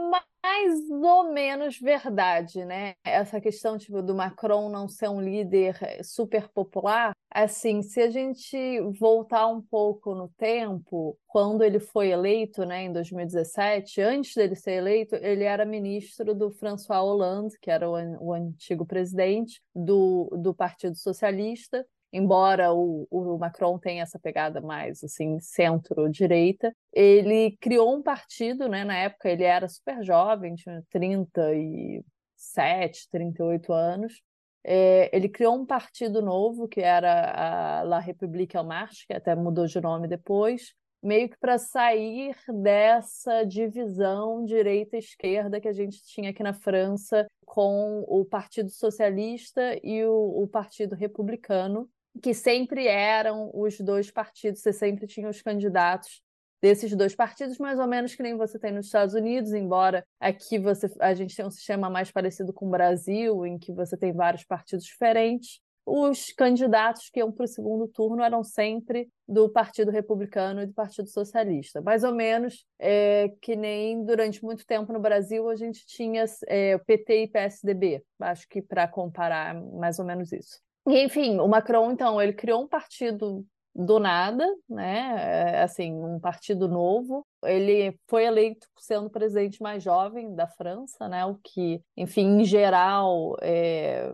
mais 0.09 0.23
ou 0.89 1.31
menos 1.31 1.79
verdade, 1.79 2.63
né? 2.65 2.95
Essa 3.03 3.39
questão 3.39 3.77
tipo, 3.77 4.01
do 4.01 4.15
Macron 4.15 4.69
não 4.69 4.87
ser 4.87 5.09
um 5.09 5.21
líder 5.21 5.77
eh, 5.81 6.03
super 6.03 6.47
popular. 6.49 7.13
Assim, 7.29 7.81
se 7.81 8.01
a 8.01 8.09
gente 8.09 8.79
voltar 8.99 9.47
um 9.47 9.61
pouco 9.61 10.15
no 10.15 10.29
tempo, 10.37 11.17
quando 11.27 11.63
ele 11.63 11.79
foi 11.79 12.09
eleito, 12.09 12.65
né, 12.65 12.83
em 12.83 12.91
2017, 12.91 14.01
antes 14.01 14.33
dele 14.33 14.55
ser 14.55 14.73
eleito, 14.73 15.15
ele 15.15 15.43
era 15.43 15.65
ministro 15.65 16.33
do 16.33 16.49
François 16.51 17.01
Hollande, 17.01 17.59
que 17.61 17.69
era 17.69 17.89
o, 17.89 17.93
o 18.19 18.33
antigo 18.33 18.85
presidente 18.85 19.61
do, 19.75 20.29
do 20.41 20.53
Partido 20.53 20.95
Socialista 20.95 21.85
embora 22.11 22.73
o, 22.73 23.07
o, 23.09 23.37
Macron 23.37 23.77
tenha 23.77 24.03
essa 24.03 24.19
pegada 24.19 24.61
mais 24.61 25.03
assim 25.03 25.39
centro-direita, 25.39 26.73
ele 26.93 27.57
criou 27.59 27.95
um 27.95 28.01
partido, 28.01 28.67
né? 28.67 28.83
Na 28.83 28.97
época 28.97 29.29
ele 29.29 29.43
era 29.43 29.67
super 29.67 30.03
jovem, 30.03 30.55
tinha 30.55 30.83
37, 30.89 33.09
38 33.11 33.73
anos. 33.73 34.21
É, 34.63 35.09
ele 35.15 35.29
criou 35.29 35.55
um 35.55 35.65
partido 35.65 36.21
novo 36.21 36.67
que 36.67 36.81
era 36.81 37.79
a 37.79 37.83
La 37.83 37.99
République 37.99 38.57
En 38.57 38.65
Marche, 38.65 39.05
que 39.07 39.13
até 39.13 39.35
mudou 39.35 39.65
de 39.65 39.79
nome 39.79 40.07
depois, 40.07 40.73
meio 41.01 41.29
que 41.29 41.37
para 41.37 41.57
sair 41.57 42.35
dessa 42.49 43.43
divisão 43.43 44.43
direita-esquerda 44.43 45.61
que 45.61 45.67
a 45.67 45.73
gente 45.73 46.03
tinha 46.03 46.31
aqui 46.31 46.43
na 46.43 46.53
França 46.53 47.27
com 47.45 48.03
o 48.07 48.25
Partido 48.25 48.69
Socialista 48.69 49.79
e 49.83 50.03
o, 50.03 50.43
o 50.43 50.47
Partido 50.47 50.95
Republicano, 50.95 51.89
que 52.21 52.33
sempre 52.33 52.87
eram 52.87 53.51
os 53.53 53.79
dois 53.79 54.09
partidos, 54.11 54.61
você 54.61 54.73
sempre 54.73 55.07
tinha 55.07 55.29
os 55.29 55.41
candidatos 55.41 56.21
desses 56.61 56.95
dois 56.95 57.15
partidos, 57.15 57.57
mais 57.57 57.79
ou 57.79 57.87
menos 57.87 58.15
que 58.15 58.23
nem 58.23 58.35
você 58.35 58.57
tem 58.57 58.71
nos 58.71 58.87
Estados 58.87 59.13
Unidos, 59.13 59.53
embora 59.53 60.05
aqui 60.19 60.57
você, 60.57 60.91
a 60.99 61.13
gente 61.13 61.35
tem 61.35 61.45
um 61.45 61.51
sistema 61.51 61.89
mais 61.89 62.11
parecido 62.11 62.51
com 62.51 62.67
o 62.67 62.71
Brasil, 62.71 63.45
em 63.45 63.57
que 63.57 63.71
você 63.71 63.95
tem 63.95 64.11
vários 64.13 64.43
partidos 64.43 64.85
diferentes. 64.85 65.59
Os 65.85 66.33
candidatos 66.33 67.09
que 67.09 67.19
iam 67.19 67.31
para 67.31 67.45
o 67.45 67.47
segundo 67.47 67.87
turno 67.87 68.21
eram 68.21 68.43
sempre 68.43 69.07
do 69.25 69.47
Partido 69.47 69.89
Republicano 69.89 70.61
e 70.61 70.65
do 70.65 70.73
Partido 70.73 71.07
Socialista. 71.07 71.79
Mais 71.81 72.03
ou 72.03 72.13
menos 72.13 72.65
é, 72.77 73.31
que 73.41 73.55
nem 73.55 74.03
durante 74.03 74.43
muito 74.43 74.65
tempo 74.65 74.91
no 74.91 74.99
Brasil 74.99 75.47
a 75.47 75.55
gente 75.55 75.85
tinha 75.85 76.25
é, 76.47 76.77
PT 76.79 77.23
e 77.23 77.27
PSDB. 77.29 78.03
Acho 78.19 78.49
que 78.49 78.61
para 78.61 78.85
comparar, 78.85 79.55
mais 79.55 79.97
ou 79.97 80.03
menos 80.03 80.33
isso. 80.33 80.59
E, 80.87 81.03
enfim, 81.03 81.37
o 81.39 81.47
Macron, 81.47 81.91
então, 81.91 82.21
ele 82.21 82.31
criou 82.33 82.63
um 82.63 82.67
partido 82.67 83.45
do 83.75 83.99
nada, 83.99 84.47
né? 84.67 85.59
É, 85.59 85.61
assim, 85.61 85.93
um 85.93 86.19
partido 86.19 86.67
novo. 86.67 87.25
Ele 87.43 87.99
foi 88.07 88.25
eleito 88.25 88.67
sendo 88.79 89.07
o 89.07 89.09
presidente 89.09 89.61
mais 89.61 89.83
jovem 89.83 90.33
da 90.33 90.47
França, 90.47 91.07
né? 91.07 91.25
O 91.25 91.35
que, 91.43 91.81
enfim, 91.95 92.39
em 92.39 92.45
geral, 92.45 93.35
é... 93.41 94.11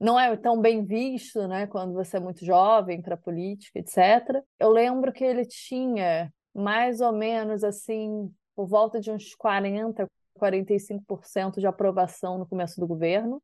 não 0.00 0.18
é 0.18 0.34
tão 0.36 0.60
bem 0.60 0.84
visto, 0.84 1.46
né? 1.46 1.66
Quando 1.66 1.92
você 1.92 2.16
é 2.16 2.20
muito 2.20 2.44
jovem 2.44 3.02
para 3.02 3.16
política, 3.16 3.78
etc. 3.78 4.42
Eu 4.58 4.70
lembro 4.70 5.12
que 5.12 5.22
ele 5.22 5.44
tinha 5.44 6.32
mais 6.54 7.00
ou 7.00 7.12
menos 7.12 7.62
assim, 7.62 8.32
por 8.56 8.66
volta 8.66 8.98
de 9.00 9.10
uns 9.10 9.34
40, 9.34 10.06
45% 10.40 11.60
de 11.60 11.66
aprovação 11.66 12.38
no 12.38 12.46
começo 12.46 12.80
do 12.80 12.86
governo. 12.86 13.40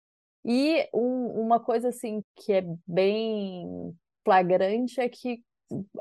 E 0.48 0.88
um, 0.94 1.40
uma 1.40 1.58
coisa 1.58 1.88
assim 1.88 2.22
que 2.36 2.52
é 2.52 2.64
bem 2.86 3.92
flagrante 4.24 5.00
é 5.00 5.08
que 5.08 5.42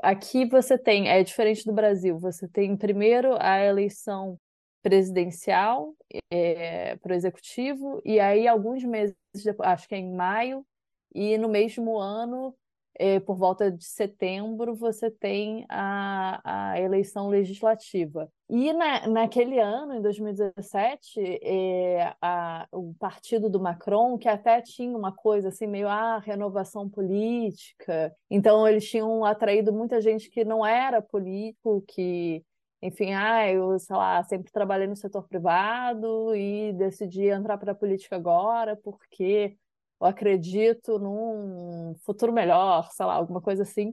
aqui 0.00 0.46
você 0.46 0.78
tem, 0.78 1.08
é 1.08 1.20
diferente 1.24 1.64
do 1.64 1.72
Brasil, 1.72 2.16
você 2.16 2.46
tem 2.46 2.76
primeiro 2.76 3.36
a 3.40 3.58
eleição 3.64 4.38
presidencial 4.82 5.92
é, 6.30 6.94
para 6.96 7.12
o 7.12 7.14
executivo, 7.16 8.00
e 8.04 8.20
aí 8.20 8.46
alguns 8.46 8.84
meses, 8.84 9.16
acho 9.60 9.88
que 9.88 9.96
é 9.96 9.98
em 9.98 10.14
maio, 10.14 10.64
e 11.12 11.36
no 11.38 11.48
mesmo 11.48 11.98
ano 11.98 12.54
é, 12.98 13.20
por 13.20 13.36
volta 13.36 13.70
de 13.70 13.84
setembro, 13.84 14.74
você 14.74 15.10
tem 15.10 15.64
a, 15.68 16.72
a 16.72 16.80
eleição 16.80 17.28
legislativa. 17.28 18.30
E 18.48 18.72
na, 18.72 19.06
naquele 19.08 19.58
ano, 19.58 19.94
em 19.94 20.00
2017, 20.00 21.40
é, 21.42 22.14
a, 22.22 22.66
o 22.72 22.94
partido 22.94 23.50
do 23.50 23.60
Macron, 23.60 24.16
que 24.16 24.28
até 24.28 24.60
tinha 24.62 24.96
uma 24.96 25.12
coisa 25.12 25.48
assim, 25.48 25.66
meio 25.66 25.88
ah, 25.88 26.18
renovação 26.18 26.88
política, 26.88 28.14
então 28.30 28.66
eles 28.66 28.88
tinham 28.88 29.24
atraído 29.24 29.72
muita 29.72 30.00
gente 30.00 30.30
que 30.30 30.44
não 30.44 30.64
era 30.64 31.02
político, 31.02 31.82
que 31.88 32.44
enfim, 32.80 33.14
ah, 33.14 33.50
eu, 33.50 33.78
sei 33.78 33.96
lá, 33.96 34.22
sempre 34.24 34.52
trabalhei 34.52 34.86
no 34.86 34.94
setor 34.96 35.26
privado 35.26 36.34
e 36.36 36.72
decidi 36.74 37.26
entrar 37.28 37.58
para 37.58 37.72
a 37.72 37.74
política 37.74 38.16
agora 38.16 38.76
porque 38.76 39.56
eu 40.00 40.06
acredito 40.06 40.98
num 40.98 41.94
futuro 42.04 42.32
melhor, 42.32 42.90
sei 42.92 43.06
lá, 43.06 43.14
alguma 43.14 43.40
coisa 43.40 43.62
assim. 43.62 43.92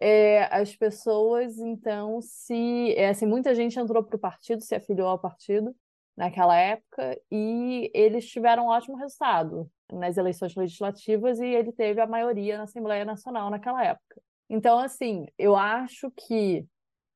É, 0.00 0.44
as 0.54 0.74
pessoas, 0.74 1.58
então, 1.58 2.20
se. 2.20 2.94
É, 2.96 3.10
assim, 3.10 3.26
muita 3.26 3.54
gente 3.54 3.78
entrou 3.78 4.02
para 4.02 4.16
o 4.16 4.18
partido, 4.18 4.62
se 4.62 4.74
afiliou 4.74 5.08
ao 5.08 5.18
partido 5.18 5.74
naquela 6.16 6.56
época, 6.56 7.18
e 7.30 7.90
eles 7.94 8.28
tiveram 8.28 8.66
um 8.66 8.68
ótimo 8.68 8.96
resultado 8.96 9.68
nas 9.92 10.16
eleições 10.16 10.54
legislativas 10.54 11.40
e 11.40 11.46
ele 11.46 11.72
teve 11.72 12.00
a 12.00 12.06
maioria 12.06 12.56
na 12.56 12.64
Assembleia 12.64 13.04
Nacional 13.04 13.50
naquela 13.50 13.84
época. 13.84 14.20
Então, 14.48 14.78
assim, 14.78 15.26
eu 15.38 15.56
acho 15.56 16.10
que 16.12 16.66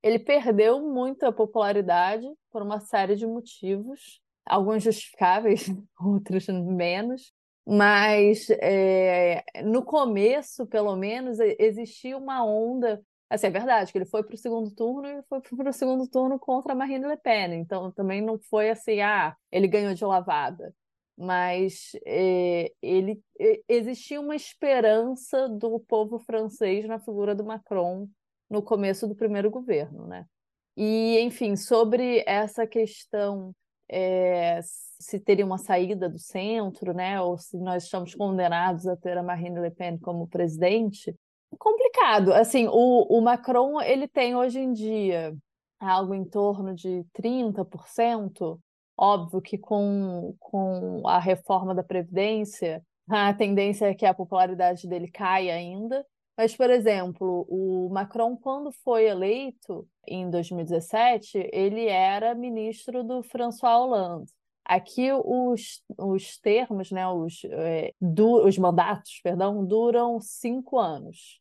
ele 0.02 0.18
perdeu 0.18 0.80
muita 0.80 1.32
popularidade 1.32 2.26
por 2.50 2.62
uma 2.62 2.80
série 2.80 3.16
de 3.16 3.26
motivos, 3.26 4.20
alguns 4.44 4.82
justificáveis, 4.82 5.66
outros 6.00 6.46
menos, 6.48 7.32
mas 7.70 8.48
é, 8.62 9.44
no 9.62 9.84
começo, 9.84 10.66
pelo 10.66 10.96
menos, 10.96 11.38
existia 11.38 12.16
uma 12.16 12.42
onda. 12.42 12.98
Assim, 13.28 13.48
é 13.48 13.50
verdade 13.50 13.92
que 13.92 13.98
ele 13.98 14.06
foi 14.06 14.22
para 14.22 14.34
o 14.34 14.38
segundo 14.38 14.70
turno 14.70 15.06
e 15.06 15.22
foi 15.28 15.42
para 15.42 15.68
o 15.68 15.72
segundo 15.74 16.08
turno 16.08 16.38
contra 16.38 16.74
Marine 16.74 17.06
Le 17.06 17.18
Pen. 17.18 17.52
Então 17.60 17.92
também 17.92 18.22
não 18.22 18.38
foi 18.38 18.70
assim, 18.70 19.02
ah, 19.02 19.36
ele 19.52 19.68
ganhou 19.68 19.92
de 19.92 20.02
lavada. 20.02 20.74
Mas 21.14 21.90
é, 22.06 22.72
ele 22.80 23.20
existia 23.68 24.18
uma 24.18 24.34
esperança 24.34 25.46
do 25.46 25.78
povo 25.80 26.18
francês 26.20 26.86
na 26.86 26.98
figura 26.98 27.34
do 27.34 27.44
Macron 27.44 28.08
no 28.48 28.62
começo 28.62 29.06
do 29.06 29.14
primeiro 29.14 29.50
governo, 29.50 30.06
né? 30.06 30.24
E, 30.74 31.18
enfim, 31.20 31.54
sobre 31.54 32.24
essa 32.26 32.66
questão 32.66 33.54
é, 33.90 34.60
se 34.62 35.18
teria 35.18 35.46
uma 35.46 35.58
saída 35.58 36.08
do 36.08 36.18
centro, 36.18 36.92
né? 36.92 37.20
Ou 37.20 37.38
se 37.38 37.56
nós 37.58 37.84
estamos 37.84 38.14
condenados 38.14 38.86
a 38.86 38.96
ter 38.96 39.16
a 39.16 39.22
Marine 39.22 39.60
Le 39.60 39.70
Pen 39.70 39.98
como 39.98 40.28
presidente. 40.28 41.14
Complicado. 41.58 42.32
Assim, 42.32 42.66
o, 42.68 43.06
o 43.08 43.20
Macron 43.20 43.80
ele 43.80 44.06
tem 44.06 44.36
hoje 44.36 44.58
em 44.58 44.72
dia 44.72 45.34
algo 45.80 46.14
em 46.14 46.24
torno 46.24 46.74
de 46.74 47.04
30%. 47.14 48.58
Óbvio 48.96 49.40
que 49.40 49.56
com, 49.56 50.34
com 50.40 51.06
a 51.06 51.18
reforma 51.18 51.74
da 51.74 51.84
Previdência, 51.84 52.82
a 53.08 53.32
tendência 53.32 53.86
é 53.86 53.94
que 53.94 54.04
a 54.04 54.12
popularidade 54.12 54.86
dele 54.88 55.08
caia 55.08 55.54
ainda. 55.54 56.04
Mas, 56.38 56.54
por 56.56 56.70
exemplo, 56.70 57.44
o 57.48 57.88
Macron, 57.90 58.36
quando 58.36 58.70
foi 58.70 59.06
eleito 59.06 59.88
em 60.06 60.30
2017, 60.30 61.50
ele 61.52 61.86
era 61.88 62.32
ministro 62.32 63.02
do 63.02 63.24
François 63.24 63.74
Hollande. 63.74 64.32
Aqui 64.64 65.10
os, 65.12 65.82
os 65.98 66.38
termos, 66.38 66.92
né, 66.92 67.08
os, 67.08 67.42
é, 67.44 67.92
du, 68.00 68.46
os 68.46 68.56
mandatos, 68.56 69.18
perdão, 69.20 69.66
duram 69.66 70.20
cinco 70.20 70.78
anos. 70.78 71.40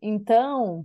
Então, 0.00 0.84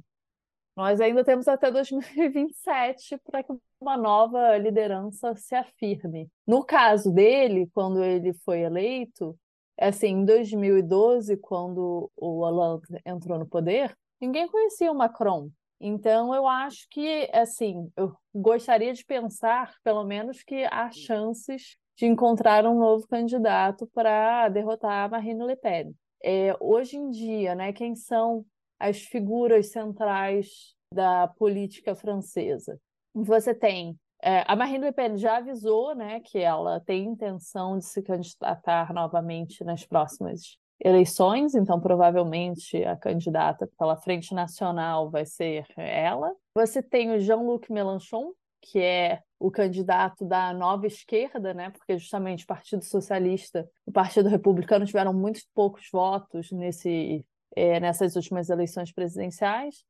nós 0.76 1.02
ainda 1.02 1.24
temos 1.24 1.48
até 1.48 1.72
2027 1.72 3.18
para 3.26 3.42
que 3.42 3.52
uma 3.82 3.98
nova 3.98 4.56
liderança 4.60 5.34
se 5.36 5.56
afirme. 5.56 6.30
No 6.46 6.64
caso 6.64 7.12
dele, 7.12 7.68
quando 7.74 8.04
ele 8.04 8.34
foi 8.34 8.60
eleito, 8.60 9.36
assim, 9.80 10.08
em 10.08 10.26
2012, 10.26 11.38
quando 11.38 12.12
o 12.16 12.40
Hollande 12.42 13.02
entrou 13.06 13.38
no 13.38 13.46
poder, 13.46 13.96
ninguém 14.20 14.48
conhecia 14.48 14.92
o 14.92 14.96
Macron. 14.96 15.50
Então, 15.80 16.34
eu 16.34 16.48
acho 16.48 16.88
que, 16.90 17.30
assim, 17.32 17.92
eu 17.96 18.16
gostaria 18.34 18.94
de 18.94 19.06
pensar, 19.06 19.76
pelo 19.84 20.04
menos, 20.04 20.42
que 20.42 20.66
há 20.66 20.90
chances 20.92 21.78
de 21.96 22.06
encontrar 22.06 22.66
um 22.66 22.78
novo 22.78 23.08
candidato 23.08 23.88
para 23.94 24.50
derrotar 24.50 25.10
Marine 25.10 25.46
Le 25.46 25.56
Pen. 25.56 25.94
É, 26.24 26.56
hoje 26.60 26.98
em 26.98 27.10
dia, 27.10 27.54
né, 27.54 27.72
quem 27.74 27.96
são 27.96 28.46
as 28.80 29.02
figuras 29.02 29.72
centrais 29.72 30.76
da 30.94 31.28
política 31.28 31.96
francesa? 31.96 32.80
Você 33.14 33.54
tem 33.54 33.98
É, 34.22 34.44
a 34.48 34.56
Marine 34.56 34.86
Le 34.86 34.92
Pen 34.92 35.18
já 35.18 35.38
avisou 35.38 35.94
né, 35.96 36.20
que 36.22 36.40
ela 36.40 36.80
tem 36.80 37.06
intenção 37.06 37.78
de 37.78 37.86
se 37.86 38.02
candidatar 38.02 38.94
novamente 38.94 39.64
nas 39.64 39.86
próximas 39.86 40.58
eleições, 40.80 41.56
então 41.56 41.80
provavelmente 41.80 42.84
a 42.84 42.96
candidata 42.96 43.68
pela 43.78 43.98
Frente 43.98 44.34
Nacional 44.34 45.10
vai 45.10 45.26
ser 45.26 45.66
ela. 45.76 46.34
Você 46.54 46.82
tem 46.82 47.12
o 47.12 47.20
Jean-Luc 47.20 47.72
Mélenchon, 47.72 48.32
que 48.62 48.80
é 48.80 49.22
o 49.40 49.52
candidato 49.52 50.26
da 50.26 50.54
nova 50.54 50.88
esquerda, 50.88 51.54
né? 51.54 51.70
Porque 51.70 51.98
justamente 51.98 52.44
o 52.44 52.48
Partido 52.48 52.84
Socialista 52.84 53.68
o 53.86 53.92
Partido 53.92 54.30
Republicano 54.30 54.86
tiveram 54.86 55.14
muito 55.14 55.42
poucos 55.54 55.88
votos 55.92 56.52
nesse, 56.52 57.26
é, 57.56 57.80
nessas 57.80 58.16
últimas 58.16 58.50
eleições 58.50 58.92
presidenciais. 58.92 59.84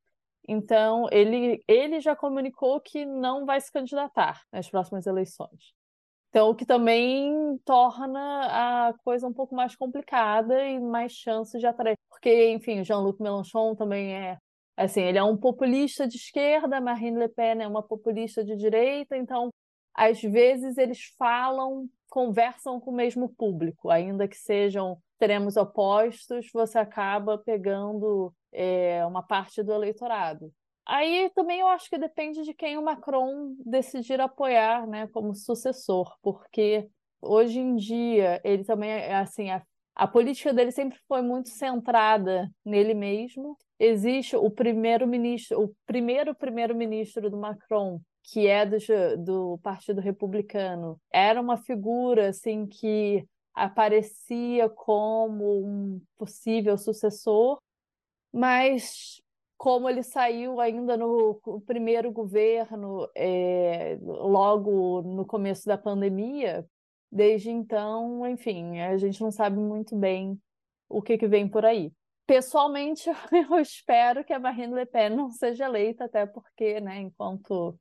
Então, 0.48 1.06
ele, 1.12 1.62
ele 1.68 2.00
já 2.00 2.16
comunicou 2.16 2.80
que 2.80 3.04
não 3.04 3.44
vai 3.44 3.60
se 3.60 3.70
candidatar 3.70 4.42
nas 4.50 4.68
próximas 4.68 5.06
eleições. 5.06 5.74
Então, 6.30 6.50
o 6.50 6.54
que 6.54 6.64
também 6.64 7.58
torna 7.64 8.88
a 8.88 8.94
coisa 9.04 9.26
um 9.26 9.32
pouco 9.32 9.54
mais 9.54 9.76
complicada 9.76 10.66
e 10.66 10.80
mais 10.80 11.12
chances 11.12 11.60
de 11.60 11.66
atrair. 11.66 11.96
Porque, 12.08 12.50
enfim, 12.50 12.82
Jean-Luc 12.82 13.20
Mélenchon 13.20 13.74
também 13.74 14.14
é 14.14 14.38
assim, 14.76 15.02
ele 15.02 15.18
é 15.18 15.24
um 15.24 15.36
populista 15.36 16.06
de 16.06 16.16
esquerda, 16.16 16.80
Marine 16.80 17.18
Le 17.18 17.28
Pen 17.28 17.62
é 17.62 17.66
uma 17.66 17.82
populista 17.82 18.44
de 18.44 18.56
direita, 18.56 19.16
então 19.16 19.50
às 19.92 20.22
vezes 20.22 20.78
eles 20.78 21.00
falam, 21.18 21.88
conversam 22.08 22.78
com 22.80 22.92
o 22.92 22.94
mesmo 22.94 23.28
público, 23.28 23.90
ainda 23.90 24.28
que 24.28 24.36
sejam 24.36 24.96
extremos 25.12 25.56
opostos, 25.56 26.48
você 26.52 26.78
acaba 26.78 27.36
pegando 27.36 28.32
é, 28.52 29.04
uma 29.06 29.22
parte 29.22 29.62
do 29.62 29.72
eleitorado. 29.72 30.52
Aí 30.86 31.30
também 31.34 31.60
eu 31.60 31.66
acho 31.68 31.88
que 31.90 31.98
depende 31.98 32.42
de 32.42 32.54
quem 32.54 32.78
o 32.78 32.82
Macron 32.82 33.54
decidir 33.64 34.20
apoiar, 34.20 34.86
né, 34.86 35.06
como 35.08 35.34
sucessor, 35.34 36.16
porque 36.22 36.88
hoje 37.20 37.58
em 37.58 37.76
dia 37.76 38.40
ele 38.42 38.64
também 38.64 38.90
é 38.90 39.16
assim 39.16 39.50
a, 39.50 39.62
a 39.94 40.06
política 40.06 40.52
dele 40.54 40.70
sempre 40.70 40.98
foi 41.06 41.20
muito 41.20 41.50
centrada 41.50 42.50
nele 42.64 42.94
mesmo. 42.94 43.58
Existe 43.78 44.34
o 44.36 44.50
primeiro-ministro, 44.50 45.62
o 45.62 45.74
primeiro 45.84 46.34
primeiro-ministro 46.34 47.28
do 47.28 47.36
Macron, 47.36 48.00
que 48.22 48.46
é 48.46 48.64
do, 48.64 48.78
do 49.18 49.58
Partido 49.62 50.00
Republicano, 50.00 50.98
era 51.12 51.40
uma 51.40 51.56
figura 51.58 52.28
assim 52.28 52.66
que 52.66 53.26
aparecia 53.54 54.68
como 54.68 55.66
um 55.66 56.00
possível 56.16 56.78
sucessor, 56.78 57.58
mas 58.32 59.22
como 59.58 59.88
ele 59.88 60.04
saiu 60.04 60.60
ainda 60.60 60.96
no 60.96 61.40
primeiro 61.66 62.12
governo, 62.12 63.08
é, 63.14 63.98
logo 64.00 65.02
no 65.02 65.26
começo 65.26 65.66
da 65.66 65.76
pandemia, 65.76 66.64
desde 67.10 67.50
então, 67.50 68.24
enfim, 68.28 68.78
a 68.80 68.96
gente 68.96 69.20
não 69.20 69.32
sabe 69.32 69.58
muito 69.58 69.96
bem 69.96 70.40
o 70.88 71.02
que, 71.02 71.18
que 71.18 71.26
vem 71.26 71.48
por 71.48 71.64
aí. 71.64 71.92
Pessoalmente, 72.24 73.10
eu 73.50 73.58
espero 73.58 74.24
que 74.24 74.32
a 74.32 74.38
Marine 74.38 74.74
Le 74.74 74.86
Pen 74.86 75.10
não 75.10 75.30
seja 75.30 75.64
eleita, 75.64 76.04
até 76.04 76.24
porque, 76.24 76.80
né, 76.80 77.00
enquanto 77.00 77.76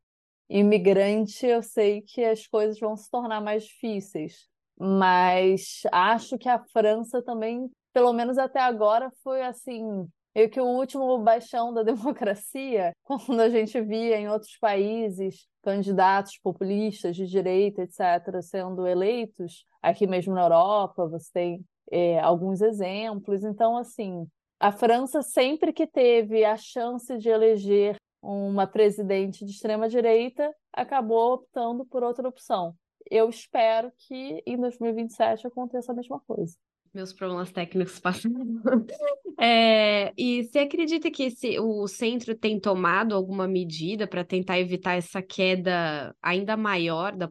imigrante, 0.49 1.45
eu 1.45 1.61
sei 1.61 2.01
que 2.01 2.23
as 2.23 2.47
coisas 2.47 2.79
vão 2.79 2.95
se 2.95 3.09
tornar 3.09 3.39
mais 3.39 3.65
difíceis. 3.65 4.47
Mas 4.79 5.83
acho 5.91 6.37
que 6.37 6.49
a 6.49 6.63
França 6.71 7.21
também, 7.21 7.69
pelo 7.93 8.13
menos 8.13 8.37
até 8.37 8.59
agora, 8.59 9.11
foi 9.23 9.41
assim 9.41 10.07
meio 10.37 10.49
que 10.51 10.61
o 10.61 10.65
último 10.65 11.17
baixão 11.17 11.73
da 11.73 11.81
democracia, 11.83 12.93
quando 13.03 13.39
a 13.39 13.49
gente 13.49 13.81
via 13.81 14.17
em 14.17 14.29
outros 14.29 14.55
países 14.59 15.47
candidatos 15.63 16.37
populistas 16.37 17.15
de 17.15 17.25
direita, 17.25 17.81
etc., 17.81 18.41
sendo 18.41 18.85
eleitos, 18.85 19.65
aqui 19.81 20.05
mesmo 20.05 20.35
na 20.35 20.43
Europa, 20.43 21.07
você 21.07 21.31
tem 21.33 21.65
é, 21.91 22.19
alguns 22.19 22.61
exemplos. 22.61 23.43
Então, 23.43 23.75
assim, 23.75 24.27
a 24.59 24.71
França 24.71 25.23
sempre 25.23 25.73
que 25.73 25.87
teve 25.87 26.45
a 26.45 26.55
chance 26.55 27.17
de 27.17 27.29
eleger 27.29 27.95
uma 28.21 28.67
presidente 28.67 29.43
de 29.43 29.51
extrema 29.51 29.89
direita, 29.89 30.53
acabou 30.71 31.33
optando 31.33 31.85
por 31.85 32.03
outra 32.03 32.27
opção. 32.27 32.75
Eu 33.09 33.29
espero 33.29 33.91
que 33.97 34.43
em 34.45 34.57
2027 34.57 35.47
aconteça 35.47 35.91
a 35.91 35.95
mesma 35.95 36.19
coisa 36.27 36.55
meus 36.97 37.13
problemas 37.13 37.51
técnicos 37.51 37.99
passaram. 37.99 38.33
É, 39.39 40.11
e 40.17 40.43
você 40.43 40.59
acredita 40.59 41.11
que 41.11 41.23
esse, 41.23 41.59
o 41.59 41.87
centro 41.87 42.35
tem 42.35 42.59
tomado 42.59 43.13
alguma 43.13 43.47
medida 43.47 44.07
para 44.07 44.23
tentar 44.23 44.59
evitar 44.59 44.95
essa 44.95 45.21
queda 45.21 46.15
ainda 46.21 46.57
maior 46.57 47.15
da 47.15 47.29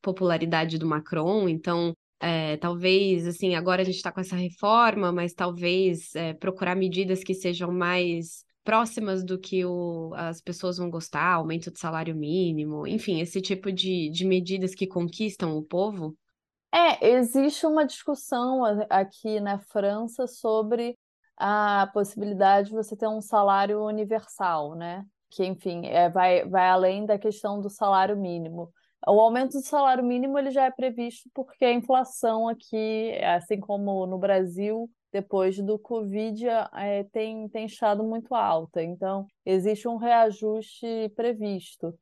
popularidade 0.00 0.78
do 0.78 0.86
Macron? 0.86 1.48
Então, 1.48 1.96
é, 2.20 2.56
talvez, 2.58 3.26
assim, 3.26 3.56
agora 3.56 3.82
a 3.82 3.84
gente 3.84 3.96
está 3.96 4.12
com 4.12 4.20
essa 4.20 4.36
reforma, 4.36 5.10
mas 5.10 5.34
talvez 5.34 6.14
é, 6.14 6.32
procurar 6.32 6.76
medidas 6.76 7.24
que 7.24 7.34
sejam 7.34 7.72
mais 7.72 8.44
próximas 8.62 9.24
do 9.24 9.38
que 9.38 9.64
o, 9.64 10.12
as 10.14 10.40
pessoas 10.40 10.78
vão 10.78 10.90
gostar, 10.90 11.32
aumento 11.32 11.70
do 11.70 11.78
salário 11.78 12.14
mínimo, 12.14 12.86
enfim, 12.86 13.20
esse 13.20 13.40
tipo 13.40 13.72
de, 13.72 14.10
de 14.10 14.24
medidas 14.24 14.74
que 14.74 14.86
conquistam 14.86 15.56
o 15.56 15.62
povo? 15.62 16.14
É, 16.72 17.14
existe 17.14 17.66
uma 17.66 17.86
discussão 17.86 18.62
aqui 18.90 19.40
na 19.40 19.58
França 19.58 20.26
sobre 20.26 20.96
a 21.38 21.88
possibilidade 21.92 22.68
de 22.68 22.74
você 22.74 22.96
ter 22.96 23.06
um 23.08 23.20
salário 23.20 23.84
universal, 23.84 24.74
né? 24.74 25.04
Que, 25.30 25.44
enfim, 25.44 25.86
é, 25.86 26.08
vai, 26.08 26.44
vai 26.48 26.68
além 26.68 27.06
da 27.06 27.18
questão 27.18 27.60
do 27.60 27.70
salário 27.70 28.16
mínimo. 28.16 28.72
O 29.06 29.20
aumento 29.20 29.52
do 29.52 29.64
salário 29.64 30.02
mínimo 30.04 30.38
ele 30.38 30.50
já 30.50 30.64
é 30.64 30.70
previsto 30.70 31.30
porque 31.32 31.64
a 31.64 31.72
inflação 31.72 32.48
aqui, 32.48 33.12
assim 33.22 33.60
como 33.60 34.06
no 34.06 34.18
Brasil, 34.18 34.90
depois 35.12 35.56
do 35.58 35.78
Covid, 35.78 36.46
é, 36.74 37.04
tem, 37.04 37.48
tem 37.48 37.66
estado 37.66 38.02
muito 38.02 38.34
alta. 38.34 38.82
Então, 38.82 39.26
existe 39.46 39.86
um 39.86 39.96
reajuste 39.96 41.12
previsto. 41.14 41.94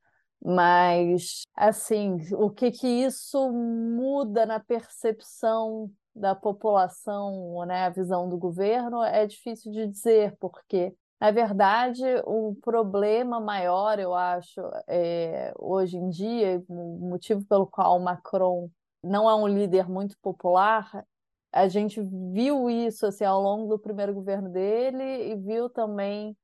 Mas, 0.45 1.43
assim, 1.55 2.19
o 2.35 2.51
que 2.51 2.71
que 2.71 2.87
isso 2.87 3.51
muda 3.53 4.47
na 4.47 4.61
percepção 4.61 5.91
da 6.17 6.35
população, 6.35 7.65
né, 7.67 7.85
a 7.85 7.91
visão 7.91 8.29
do 8.29 8.39
governo, 8.39 9.03
é 9.03 9.27
difícil 9.27 9.71
de 9.71 9.87
dizer, 9.87 10.35
porque, 10.41 10.95
na 11.21 11.31
verdade, 11.31 12.03
o 12.25 12.57
problema 12.63 13.39
maior, 13.39 13.99
eu 13.99 14.15
acho, 14.15 14.61
é, 14.89 15.53
hoje 15.59 15.99
em 15.99 16.09
dia, 16.09 16.65
o 16.69 17.09
motivo 17.09 17.45
pelo 17.45 17.67
qual 17.67 18.01
Macron 18.01 18.71
não 19.03 19.29
é 19.29 19.35
um 19.35 19.47
líder 19.47 19.89
muito 19.89 20.17
popular, 20.23 21.05
a 21.53 21.69
gente 21.69 22.03
viu 22.33 22.69
isso 22.71 23.07
assim, 23.07 23.25
ao 23.25 23.41
longo 23.41 23.69
do 23.69 23.79
primeiro 23.79 24.13
governo 24.15 24.49
dele 24.49 25.31
e 25.31 25.37
viu 25.37 25.69
também 25.69 26.37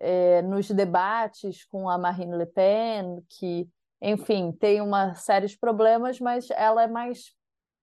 é, 0.00 0.42
nos 0.42 0.70
debates 0.70 1.64
com 1.66 1.88
a 1.88 1.98
Marine 1.98 2.36
Le 2.36 2.46
Pen, 2.46 3.22
que, 3.28 3.68
enfim, 4.00 4.52
tem 4.52 4.80
uma 4.80 5.14
série 5.14 5.46
de 5.46 5.58
problemas, 5.58 6.18
mas 6.18 6.50
ela 6.50 6.82
é 6.82 6.86
mais 6.86 7.37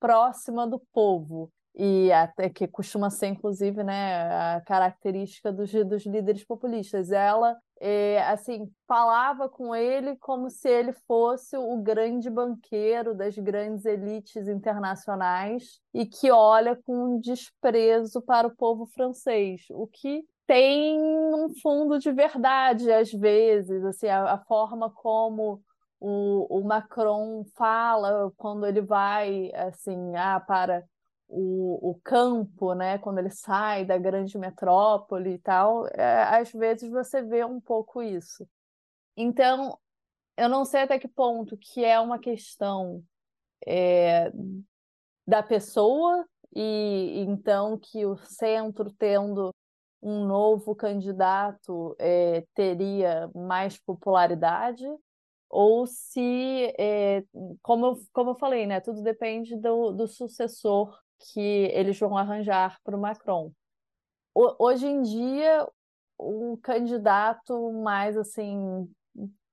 próxima 0.05 0.67
do 0.67 0.79
povo 0.93 1.51
e 1.75 2.11
até 2.11 2.47
que 2.47 2.67
costuma 2.67 3.09
ser, 3.09 3.27
inclusive, 3.27 3.83
né, 3.83 4.55
a 4.55 4.61
característica 4.61 5.51
dos, 5.51 5.71
dos 5.71 6.05
líderes 6.05 6.45
populistas. 6.45 7.11
Ela, 7.11 7.57
é, 7.81 8.23
assim, 8.27 8.71
falava 8.87 9.49
com 9.49 9.75
ele 9.75 10.15
como 10.17 10.49
se 10.49 10.69
ele 10.69 10.93
fosse 11.07 11.57
o 11.57 11.75
grande 11.81 12.29
banqueiro 12.29 13.15
das 13.15 13.35
grandes 13.35 13.83
elites 13.83 14.47
internacionais 14.47 15.79
e 15.93 16.05
que 16.05 16.31
olha 16.31 16.79
com 16.85 17.19
desprezo 17.19 18.21
para 18.21 18.47
o 18.47 18.55
povo 18.55 18.85
francês, 18.85 19.63
o 19.71 19.87
que 19.87 20.23
tem 20.47 21.01
um 21.01 21.49
fundo 21.61 21.97
de 21.97 22.11
verdade 22.11 22.91
às 22.91 23.11
vezes, 23.11 23.83
assim, 23.83 24.07
a, 24.07 24.33
a 24.33 24.37
forma 24.45 24.91
como 24.91 25.61
o, 25.99 26.60
o, 26.60 26.63
Macron 26.63 27.43
fala 27.55 28.31
quando 28.38 28.65
ele 28.65 28.81
vai 28.81 29.51
assim, 29.53 30.15
ah, 30.15 30.39
para 30.39 30.84
o, 31.27 31.91
o 31.91 31.99
campo, 32.03 32.73
né, 32.73 32.97
quando 32.97 33.19
ele 33.19 33.29
sai 33.29 33.86
da 33.86 33.97
grande 33.97 34.38
metrópole 34.38 35.34
e 35.34 35.39
tal, 35.39 35.88
é, 35.88 36.23
às 36.23 36.51
vezes 36.51 36.89
você 36.89 37.21
vê 37.21 37.43
um 37.43 37.60
pouco 37.60 38.01
isso. 38.01 38.47
Então, 39.17 39.77
eu 40.38 40.49
não 40.49 40.65
sei 40.65 40.81
até 40.81 40.99
que 40.99 41.08
ponto 41.08 41.58
que 41.58 41.84
é 41.84 41.99
uma 41.99 42.19
questão 42.19 43.03
é, 43.65 44.31
da 45.27 45.41
pessoa 45.41 46.25
e 46.53 47.23
então 47.27 47.77
que 47.77 48.05
o 48.05 48.15
centro 48.17 48.91
tendo 48.93 49.53
um 50.01 50.25
novo 50.25 50.75
candidato 50.75 51.95
é, 51.97 52.45
teria 52.53 53.29
mais 53.34 53.77
popularidade 53.77 54.86
ou 55.55 55.87
se, 55.87 56.73
é, 56.77 57.23
como, 57.61 57.85
eu, 57.85 57.99
como 58.11 58.31
eu 58.31 58.35
falei, 58.35 58.67
né, 58.67 58.81
tudo 58.81 59.01
depende 59.01 59.55
do, 59.55 59.93
do 59.93 60.05
sucessor 60.05 60.99
que 61.17 61.39
eles 61.39 61.97
vão 61.97 62.17
arranjar 62.17 62.77
para 62.83 62.97
o 62.97 62.99
Macron. 62.99 63.53
Hoje 64.33 64.85
em 64.85 65.01
dia, 65.01 65.65
o 66.17 66.57
candidato 66.61 67.71
mais 67.71 68.17
assim 68.17 68.85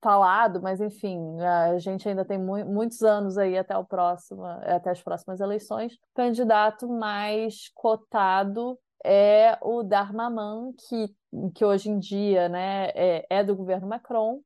falado, 0.03 0.61
mas 0.61 0.81
enfim, 0.81 1.41
a 1.41 1.79
gente 1.79 2.09
ainda 2.09 2.25
tem 2.25 2.37
mu 2.37 2.65
muitos 2.65 3.03
anos 3.03 3.39
aí 3.39 3.57
até 3.57 3.79
o 3.79 3.85
próximo, 3.85 4.45
até 4.45 4.91
as 4.91 5.01
próximas 5.01 5.39
eleições. 5.41 5.95
O 5.95 5.99
candidato 6.17 6.89
mais 6.89 7.69
cotado 7.77 8.77
é 9.05 9.57
o 9.63 9.85
Darmanin, 9.85 10.73
que, 10.73 11.15
que 11.55 11.65
hoje 11.65 11.91
em 11.91 12.01
dia 12.01 12.49
né, 12.49 12.89
é, 12.89 13.25
é 13.31 13.45
do 13.45 13.55
governo 13.55 13.87
Macron, 13.87 14.41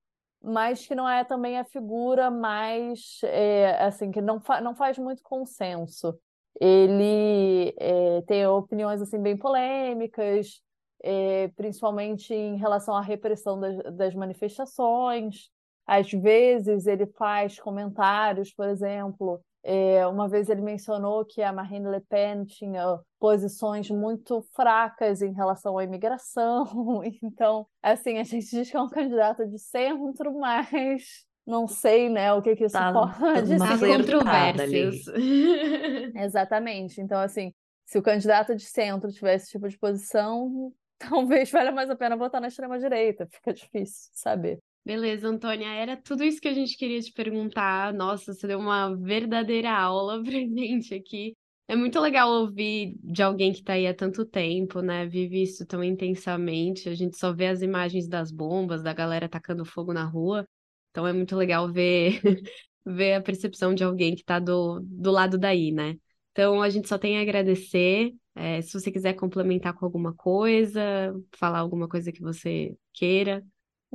mas 0.47 0.87
que 0.87 0.95
não 0.95 1.09
é 1.09 1.25
também 1.25 1.59
a 1.59 1.65
figura 1.65 2.31
mais 2.31 3.19
é, 3.25 3.85
assim 3.85 4.13
que 4.13 4.21
não, 4.21 4.41
fa 4.41 4.61
não 4.61 4.77
faz 4.77 4.97
muito 4.97 5.21
consenso. 5.23 6.17
Ele 6.61 7.75
é, 7.79 8.23
tem 8.23 8.47
opiniões 8.47 9.03
assim 9.03 9.21
bem 9.21 9.37
polêmicas, 9.37 10.63
é, 11.03 11.49
principalmente 11.57 12.33
em 12.33 12.57
relação 12.57 12.95
à 12.95 13.01
repressão 13.01 13.59
das, 13.59 13.77
das 13.97 14.15
manifestações. 14.15 15.51
Às 15.85 16.11
vezes 16.13 16.87
ele 16.87 17.07
faz 17.07 17.59
comentários, 17.59 18.53
por 18.55 18.69
exemplo, 18.69 19.41
uma 20.09 20.29
vez 20.29 20.49
ele 20.49 20.63
mencionou 20.63 21.25
que 21.25 21.43
a 21.43 21.53
Marine 21.53 21.89
Le 21.89 22.01
Pen 22.01 22.45
tinha 22.45 23.01
posições 23.19 23.91
muito 23.91 24.43
fracas 24.55 25.23
em 25.23 25.33
relação 25.33 25.79
à 25.79 25.85
imigração. 25.85 26.65
Então, 27.23 27.67
assim, 27.83 28.19
a 28.19 28.25
gente 28.25 28.49
diz 28.49 28.71
que 28.71 28.77
é 28.77 28.81
um 28.81 28.89
candidato 28.89 29.47
de 29.47 29.59
centro, 29.59 30.39
mas 30.39 31.27
não 31.47 31.69
sei, 31.69 32.09
né, 32.09 32.33
o 32.33 32.43
que, 32.43 32.57
que 32.57 32.65
isso 32.65 32.73
tá, 32.73 32.93
pode 32.93 33.57
tá 33.57 33.79
ser. 33.79 33.99
controvérsias. 33.99 35.07
Exatamente. 36.17 37.01
Então, 37.01 37.21
assim, 37.21 37.53
se 37.85 37.99
o 37.99 38.03
candidato 38.03 38.55
de 38.55 38.65
centro 38.65 39.13
tivesse 39.13 39.45
esse 39.45 39.53
tipo 39.53 39.69
de 39.69 39.79
posição, 39.79 40.73
talvez 40.99 41.51
valha 41.51 41.71
mais 41.71 41.89
a 41.89 41.97
pena 41.97 42.17
votar 42.17 42.41
na 42.41 42.49
extrema-direita. 42.49 43.29
Fica 43.31 43.55
difícil 43.55 44.11
saber. 44.13 44.59
Beleza, 44.87 45.27
Antônia, 45.29 45.67
era 45.75 45.97
tudo 45.97 46.23
isso 46.23 46.41
que 46.41 46.47
a 46.47 46.55
gente 46.55 46.77
queria 46.77 47.01
te 47.01 47.13
perguntar. 47.13 47.93
Nossa, 47.93 48.33
você 48.33 48.47
deu 48.47 48.61
uma 48.61 48.95
verdadeira 48.95 49.73
aula 49.77 50.23
pra 50.23 50.31
gente 50.33 50.95
aqui. 50.95 51.37
É 51.67 51.75
muito 51.75 51.99
legal 51.99 52.31
ouvir 52.31 52.97
de 53.03 53.21
alguém 53.21 53.53
que 53.53 53.59
está 53.59 53.73
aí 53.73 53.85
há 53.89 53.93
tanto 53.93 54.25
tempo, 54.25 54.81
né? 54.81 55.05
Vive 55.05 55.43
isso 55.43 55.67
tão 55.67 55.83
intensamente. 55.83 56.89
A 56.89 56.95
gente 56.95 57.19
só 57.19 57.33
vê 57.33 57.49
as 57.49 57.63
imagens 57.63 58.07
das 58.07 58.31
bombas, 58.31 58.81
da 58.81 58.93
galera 58.93 59.29
tacando 59.29 59.65
fogo 59.65 59.93
na 59.93 60.05
rua. 60.05 60.47
Então 60.93 61.05
é 61.05 61.13
muito 61.13 61.35
legal 61.35 61.69
ver, 61.73 62.21
ver 62.87 63.15
a 63.15 63.21
percepção 63.21 63.75
de 63.75 63.83
alguém 63.83 64.15
que 64.15 64.21
está 64.21 64.39
do, 64.39 64.79
do 64.85 65.11
lado 65.11 65.37
daí, 65.37 65.73
né? 65.73 65.97
Então 66.31 66.63
a 66.63 66.71
gente 66.71 66.89
só 66.89 66.97
tem 66.97 67.19
a 67.19 67.23
agradecer. 67.23 68.13
É, 68.37 68.63
se 68.63 68.73
você 68.73 68.93
quiser 68.93 69.15
complementar 69.15 69.75
com 69.75 69.85
alguma 69.85 70.15
coisa, 70.15 71.13
falar 71.37 71.59
alguma 71.59 71.89
coisa 71.89 72.13
que 72.13 72.21
você 72.21 72.77
queira. 72.93 73.45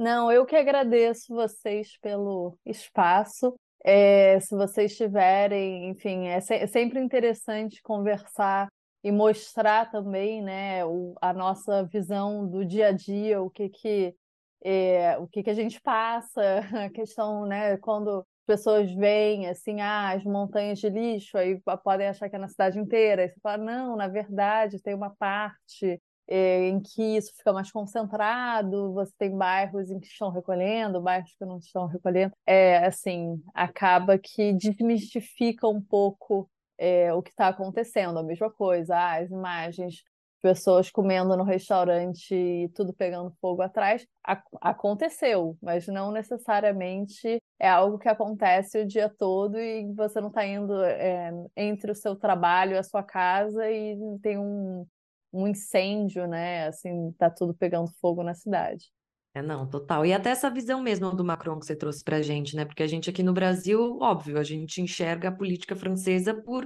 Não, 0.02 0.32
eu 0.32 0.48
que 0.48 0.56
agradeço 0.56 1.32
vocês 1.32 1.96
pelo 2.00 2.58
espaço. 2.66 3.54
É, 3.86 4.40
se 4.40 4.56
vocês 4.56 4.98
tiverem, 4.98 5.90
enfim, 5.90 6.28
é, 6.28 6.42
se, 6.42 6.56
é, 6.56 6.66
sempre 6.66 7.00
interessante 7.00 7.84
conversar 7.84 8.68
e 9.04 9.12
mostrar 9.12 9.92
também, 9.92 10.42
né, 10.42 10.84
o, 10.84 11.14
a 11.22 11.32
nossa 11.32 11.84
visão 11.86 12.48
do 12.48 12.66
dia 12.66 12.88
a 12.88 12.92
dia, 12.92 13.44
o 13.44 13.50
que 13.52 13.70
que 13.70 14.16
é, 14.64 15.20
o 15.20 15.28
que 15.28 15.44
que 15.44 15.52
a 15.52 15.54
gente 15.54 15.80
passa, 15.80 16.42
a 16.88 16.90
questão, 16.90 17.46
né, 17.46 17.78
quando 17.78 18.26
pessoas 18.48 18.92
veem 18.92 19.50
assim, 19.50 19.82
ah, 19.82 20.14
as 20.14 20.24
montanhas 20.24 20.80
de 20.80 20.90
lixo, 20.90 21.38
aí 21.38 21.62
podem 21.84 22.08
achar 22.08 22.28
que 22.28 22.36
é 22.36 22.40
na 22.40 22.48
cidade 22.48 22.80
inteira, 22.80 23.22
aí 23.22 23.30
você 23.30 23.40
fala, 23.40 23.64
não, 23.64 23.96
na 23.96 24.08
verdade 24.08 24.82
tem 24.82 24.96
uma 24.96 25.12
parte 25.12 26.02
em 26.34 26.80
que 26.80 27.18
isso 27.18 27.34
fica 27.36 27.52
mais 27.52 27.72
concentrado, 27.72 28.94
você 28.94 29.12
tem 29.18 29.36
bairros 29.36 29.90
em 29.90 30.00
que 30.00 30.08
estão 30.08 30.30
recolhendo, 30.30 31.02
bairros 31.02 31.36
que 31.38 31.46
não 31.46 31.58
estão 31.58 31.88
recolhendo. 31.88 32.34
É, 32.46 32.86
assim, 32.86 33.42
acaba 33.54 34.18
que 34.18 34.54
desmistifica 34.54 35.68
um 35.68 35.82
pouco 35.82 36.50
é, 36.78 37.14
o 37.14 37.22
que 37.22 37.32
está 37.32 37.50
acontecendo. 37.50 38.18
A 38.20 38.24
mesma 38.24 38.50
coisa, 38.50 38.96
ah, 38.96 39.20
as 39.20 39.30
imagens, 39.30 40.04
pessoas 40.42 40.90
comendo 40.90 41.38
no 41.38 41.44
restaurante 41.44 42.34
e 42.34 42.70
tudo 42.70 42.94
pegando 42.94 43.36
fogo 43.40 43.62
atrás, 43.62 44.06
a 44.26 44.42
aconteceu, 44.62 45.58
mas 45.62 45.88
não 45.88 46.12
necessariamente 46.12 47.42
é 47.60 47.70
algo 47.70 48.00
que 48.00 48.10
acontece 48.10 48.80
o 48.80 48.88
dia 48.88 49.08
todo 49.08 49.60
e 49.60 49.94
você 49.94 50.20
não 50.20 50.30
está 50.30 50.46
indo 50.46 50.82
é, 50.84 51.32
entre 51.56 51.92
o 51.92 51.96
seu 51.96 52.16
trabalho 52.16 52.74
e 52.74 52.78
a 52.78 52.84
sua 52.84 53.04
casa 53.04 53.70
e 53.70 53.96
tem 54.22 54.38
um 54.40 54.86
um 55.34 55.48
incêndio, 55.48 56.28
né? 56.28 56.68
Assim, 56.68 57.12
tá 57.18 57.30
tudo 57.30 57.54
pegando 57.54 57.92
fogo 58.00 58.24
na 58.24 58.34
cidade. 58.34 58.92
É, 59.34 59.42
não, 59.42 59.68
total. 59.68 60.06
E 60.06 60.12
até 60.12 60.30
essa 60.30 60.50
visão 60.50 60.82
mesmo 60.82 61.16
do 61.16 61.24
Macron 61.24 61.58
que 61.58 61.66
você 61.66 61.76
trouxe 61.76 62.04
pra 62.04 62.22
gente, 62.22 62.56
né? 62.56 62.66
Porque 62.66 62.84
a 62.84 62.88
gente 62.88 63.10
aqui 63.10 63.24
no 63.24 63.34
Brasil, 63.34 63.98
óbvio, 64.02 64.38
a 64.38 64.44
gente 64.44 64.82
enxerga 64.82 65.30
a 65.30 65.32
política 65.32 65.76
francesa 65.76 66.34
por 66.34 66.66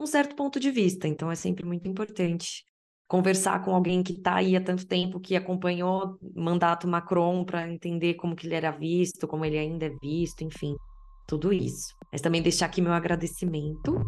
um 0.00 0.06
certo 0.06 0.36
ponto 0.36 0.60
de 0.60 0.70
vista, 0.70 1.08
então 1.08 1.30
é 1.30 1.34
sempre 1.34 1.64
muito 1.64 1.88
importante 1.88 2.64
conversar 3.08 3.64
com 3.64 3.74
alguém 3.74 4.02
que 4.02 4.12
está 4.12 4.36
aí 4.36 4.56
há 4.56 4.60
tanto 4.60 4.86
tempo, 4.86 5.20
que 5.20 5.36
acompanhou 5.36 6.18
o 6.20 6.40
mandato 6.40 6.88
Macron 6.88 7.44
para 7.44 7.68
entender 7.70 8.14
como 8.14 8.34
que 8.36 8.46
ele 8.46 8.54
era 8.54 8.70
visto, 8.70 9.26
como 9.26 9.44
ele 9.44 9.58
ainda 9.58 9.86
é 9.86 9.90
visto, 10.02 10.42
enfim, 10.42 10.76
tudo 11.26 11.52
isso. 11.52 11.94
Mas 12.12 12.20
também 12.20 12.42
deixar 12.42 12.66
aqui 12.66 12.82
meu 12.82 12.92
agradecimento 12.92 14.04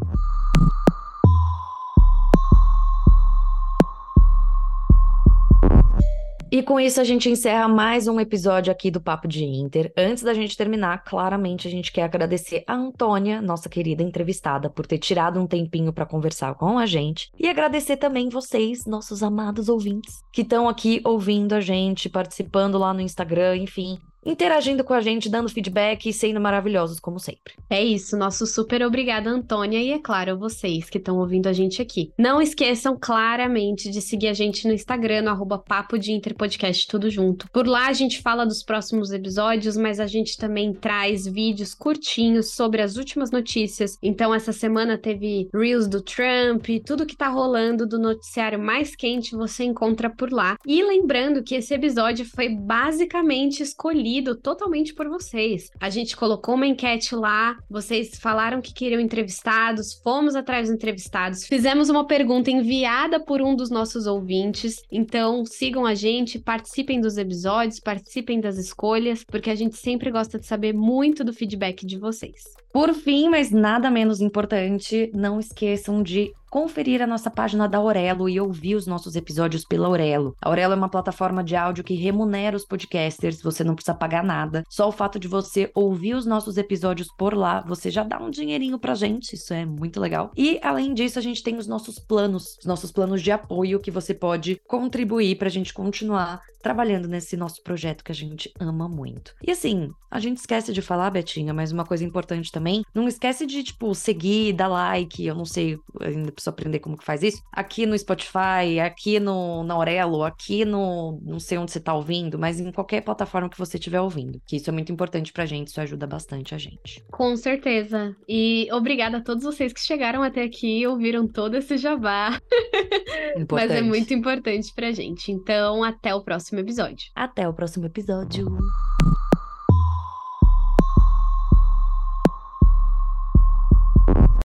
E 6.59 6.61
com 6.61 6.77
isso 6.77 6.99
a 6.99 7.05
gente 7.05 7.29
encerra 7.29 7.69
mais 7.69 8.05
um 8.05 8.19
episódio 8.19 8.69
aqui 8.69 8.91
do 8.91 8.99
Papo 8.99 9.29
de 9.29 9.45
Inter. 9.45 9.93
Antes 9.95 10.23
da 10.23 10.33
gente 10.33 10.57
terminar, 10.57 11.05
claramente 11.05 11.65
a 11.69 11.71
gente 11.71 11.89
quer 11.89 12.03
agradecer 12.03 12.65
a 12.67 12.73
Antônia, 12.73 13.41
nossa 13.41 13.69
querida 13.69 14.03
entrevistada, 14.03 14.69
por 14.69 14.85
ter 14.85 14.97
tirado 14.97 15.39
um 15.39 15.47
tempinho 15.47 15.93
para 15.93 16.05
conversar 16.05 16.53
com 16.55 16.77
a 16.77 16.85
gente. 16.85 17.31
E 17.39 17.47
agradecer 17.47 17.95
também 17.95 18.27
vocês, 18.27 18.85
nossos 18.85 19.23
amados 19.23 19.69
ouvintes, 19.69 20.19
que 20.33 20.41
estão 20.41 20.67
aqui 20.67 20.99
ouvindo 21.05 21.53
a 21.53 21.61
gente, 21.61 22.09
participando 22.09 22.77
lá 22.77 22.93
no 22.93 22.99
Instagram, 22.99 23.55
enfim, 23.55 23.97
interagindo 24.25 24.83
com 24.83 24.93
a 24.93 25.01
gente, 25.01 25.29
dando 25.29 25.49
feedback 25.49 26.07
e 26.09 26.13
sendo 26.13 26.39
maravilhosos, 26.39 26.99
como 26.99 27.19
sempre. 27.19 27.53
É 27.69 27.83
isso, 27.83 28.17
nosso 28.17 28.45
super 28.45 28.83
obrigado, 28.83 29.27
Antônia, 29.27 29.81
e 29.81 29.91
é 29.91 29.99
claro, 29.99 30.37
vocês 30.37 30.89
que 30.89 30.97
estão 30.97 31.17
ouvindo 31.17 31.47
a 31.47 31.53
gente 31.53 31.81
aqui. 31.81 32.11
Não 32.17 32.41
esqueçam 32.41 32.97
claramente 32.99 33.89
de 33.89 34.01
seguir 34.01 34.27
a 34.27 34.33
gente 34.33 34.67
no 34.67 34.73
Instagram, 34.73 35.23
no 35.23 35.29
arroba 35.29 35.57
Papo 35.57 35.97
de 35.97 36.11
Interpodcast, 36.11 36.87
tudo 36.87 37.09
junto. 37.09 37.49
Por 37.51 37.67
lá 37.67 37.87
a 37.87 37.93
gente 37.93 38.21
fala 38.21 38.45
dos 38.45 38.63
próximos 38.63 39.11
episódios, 39.11 39.77
mas 39.77 39.99
a 39.99 40.07
gente 40.07 40.37
também 40.37 40.73
traz 40.73 41.25
vídeos 41.25 41.73
curtinhos 41.73 42.53
sobre 42.53 42.81
as 42.81 42.97
últimas 42.97 43.31
notícias. 43.31 43.97
Então, 44.01 44.33
essa 44.33 44.51
semana 44.51 44.97
teve 44.97 45.49
Reels 45.53 45.87
do 45.87 46.01
Trump, 46.01 46.67
tudo 46.85 47.05
que 47.05 47.15
tá 47.15 47.29
rolando 47.29 47.87
do 47.87 47.99
noticiário 47.99 48.59
mais 48.59 48.95
quente 48.95 49.35
você 49.35 49.63
encontra 49.63 50.09
por 50.09 50.31
lá. 50.31 50.57
E 50.65 50.83
lembrando 50.83 51.43
que 51.43 51.55
esse 51.55 51.73
episódio 51.73 52.25
foi 52.25 52.49
basicamente 52.49 53.63
escolhido 53.63 54.08
totalmente 54.35 54.93
por 54.93 55.07
vocês. 55.07 55.69
A 55.79 55.89
gente 55.89 56.17
colocou 56.17 56.55
uma 56.55 56.67
enquete 56.67 57.15
lá, 57.15 57.57
vocês 57.69 58.19
falaram 58.19 58.61
que 58.61 58.73
queriam 58.73 58.99
entrevistados, 58.99 59.93
fomos 60.03 60.35
atrás 60.35 60.67
dos 60.67 60.75
entrevistados, 60.75 61.45
fizemos 61.45 61.89
uma 61.89 62.05
pergunta 62.05 62.51
enviada 62.51 63.19
por 63.19 63.41
um 63.41 63.55
dos 63.55 63.69
nossos 63.69 64.07
ouvintes. 64.07 64.81
Então, 64.91 65.45
sigam 65.45 65.85
a 65.85 65.93
gente, 65.93 66.39
participem 66.39 66.99
dos 66.99 67.17
episódios, 67.17 67.79
participem 67.79 68.39
das 68.39 68.57
escolhas, 68.57 69.23
porque 69.23 69.49
a 69.49 69.55
gente 69.55 69.77
sempre 69.77 70.11
gosta 70.11 70.39
de 70.39 70.45
saber 70.45 70.73
muito 70.73 71.23
do 71.23 71.33
feedback 71.33 71.85
de 71.85 71.97
vocês. 71.97 72.43
Por 72.71 72.93
fim, 72.93 73.29
mas 73.29 73.49
nada 73.51 73.89
menos 73.89 74.21
importante, 74.21 75.09
não 75.13 75.39
esqueçam 75.39 76.03
de 76.03 76.31
conferir 76.49 77.01
a 77.01 77.07
nossa 77.07 77.29
página 77.29 77.67
da 77.67 77.77
Aurelo 77.77 78.27
e 78.27 78.39
ouvir 78.39 78.75
os 78.75 78.87
nossos 78.87 79.15
episódios 79.15 79.65
pela 79.65 79.87
Aurelo. 79.87 80.35
A 80.41 80.49
Aurelo 80.49 80.73
é 80.73 80.75
uma 80.75 80.89
plataforma 80.89 81.43
de 81.43 81.55
áudio 81.55 81.83
que 81.83 81.93
remunera 81.93 82.57
os 82.57 82.65
podcasters, 82.65 83.41
você 83.41 83.63
não 83.63 83.75
precisa 83.75 83.93
pagar 83.93 84.23
nada. 84.23 84.63
Só 84.69 84.87
o 84.87 84.91
fato 84.91 85.19
de 85.19 85.27
você 85.27 85.71
ouvir 85.75 86.15
os 86.15 86.25
nossos 86.25 86.57
episódios 86.57 87.09
por 87.17 87.33
lá, 87.33 87.61
você 87.61 87.91
já 87.91 88.03
dá 88.03 88.19
um 88.19 88.29
dinheirinho 88.29 88.79
pra 88.79 88.95
gente, 88.95 89.33
isso 89.33 89.53
é 89.53 89.65
muito 89.65 89.99
legal. 89.99 90.31
E 90.35 90.59
além 90.63 90.93
disso, 90.93 91.19
a 91.19 91.21
gente 91.21 91.43
tem 91.43 91.57
os 91.57 91.67
nossos 91.67 91.99
planos, 91.99 92.57
os 92.59 92.65
nossos 92.65 92.91
planos 92.91 93.21
de 93.21 93.31
apoio 93.31 93.79
que 93.79 93.91
você 93.91 94.13
pode 94.13 94.59
contribuir 94.67 95.37
pra 95.37 95.49
gente 95.49 95.73
continuar 95.73 96.41
trabalhando 96.61 97.07
nesse 97.07 97.37
nosso 97.37 97.61
projeto 97.63 98.03
que 98.03 98.11
a 98.11 98.15
gente 98.15 98.51
ama 98.59 98.87
muito. 98.87 99.33
E 99.45 99.51
assim, 99.51 99.89
a 100.11 100.19
gente 100.19 100.37
esquece 100.37 100.73
de 100.73 100.81
falar, 100.81 101.09
Betinha, 101.09 101.53
mas 101.53 101.71
uma 101.71 101.85
coisa 101.85 102.03
importante 102.03 102.51
também, 102.51 102.83
não 102.93 103.07
esquece 103.07 103.45
de, 103.45 103.63
tipo, 103.63 103.93
seguir, 103.95 104.53
dar 104.53 104.67
like, 104.67 105.25
eu 105.25 105.35
não 105.35 105.45
sei, 105.45 105.77
ainda 106.01 106.31
preciso 106.39 106.49
aprender 106.49 106.79
como 106.79 106.97
que 106.97 107.03
faz 107.03 107.21
isso, 107.21 107.41
aqui 107.51 107.85
no 107.85 107.97
Spotify, 107.97 108.79
aqui 108.83 109.19
no, 109.19 109.63
na 109.63 109.73
Aurelo, 109.73 110.23
aqui 110.23 110.65
no, 110.65 111.19
não 111.21 111.39
sei 111.39 111.57
onde 111.57 111.71
você 111.71 111.79
tá 111.79 111.93
ouvindo, 111.93 112.39
mas 112.39 112.59
em 112.59 112.71
qualquer 112.71 113.01
plataforma 113.01 113.49
que 113.49 113.57
você 113.57 113.77
estiver 113.77 114.01
ouvindo, 114.01 114.41
que 114.45 114.55
isso 114.55 114.69
é 114.69 114.73
muito 114.73 114.91
importante 114.91 115.31
pra 115.31 115.45
gente, 115.45 115.67
isso 115.67 115.81
ajuda 115.81 116.07
bastante 116.07 116.55
a 116.55 116.57
gente. 116.57 117.03
Com 117.11 117.35
certeza. 117.35 118.15
E 118.27 118.67
obrigada 118.71 119.17
a 119.17 119.21
todos 119.21 119.43
vocês 119.43 119.73
que 119.73 119.81
chegaram 119.81 120.23
até 120.23 120.43
aqui 120.43 120.79
e 120.79 120.87
ouviram 120.87 121.27
todo 121.27 121.55
esse 121.55 121.77
jabá. 121.77 122.39
Mas 123.51 123.71
é 123.71 123.81
muito 123.81 124.13
importante 124.13 124.73
pra 124.73 124.91
gente. 124.91 125.31
Então, 125.31 125.83
até 125.83 126.13
o 126.13 126.23
próximo 126.23 126.59
episódio. 126.59 127.09
Até 127.15 127.47
o 127.47 127.53
próximo 127.53 127.85
episódio. 127.85 128.47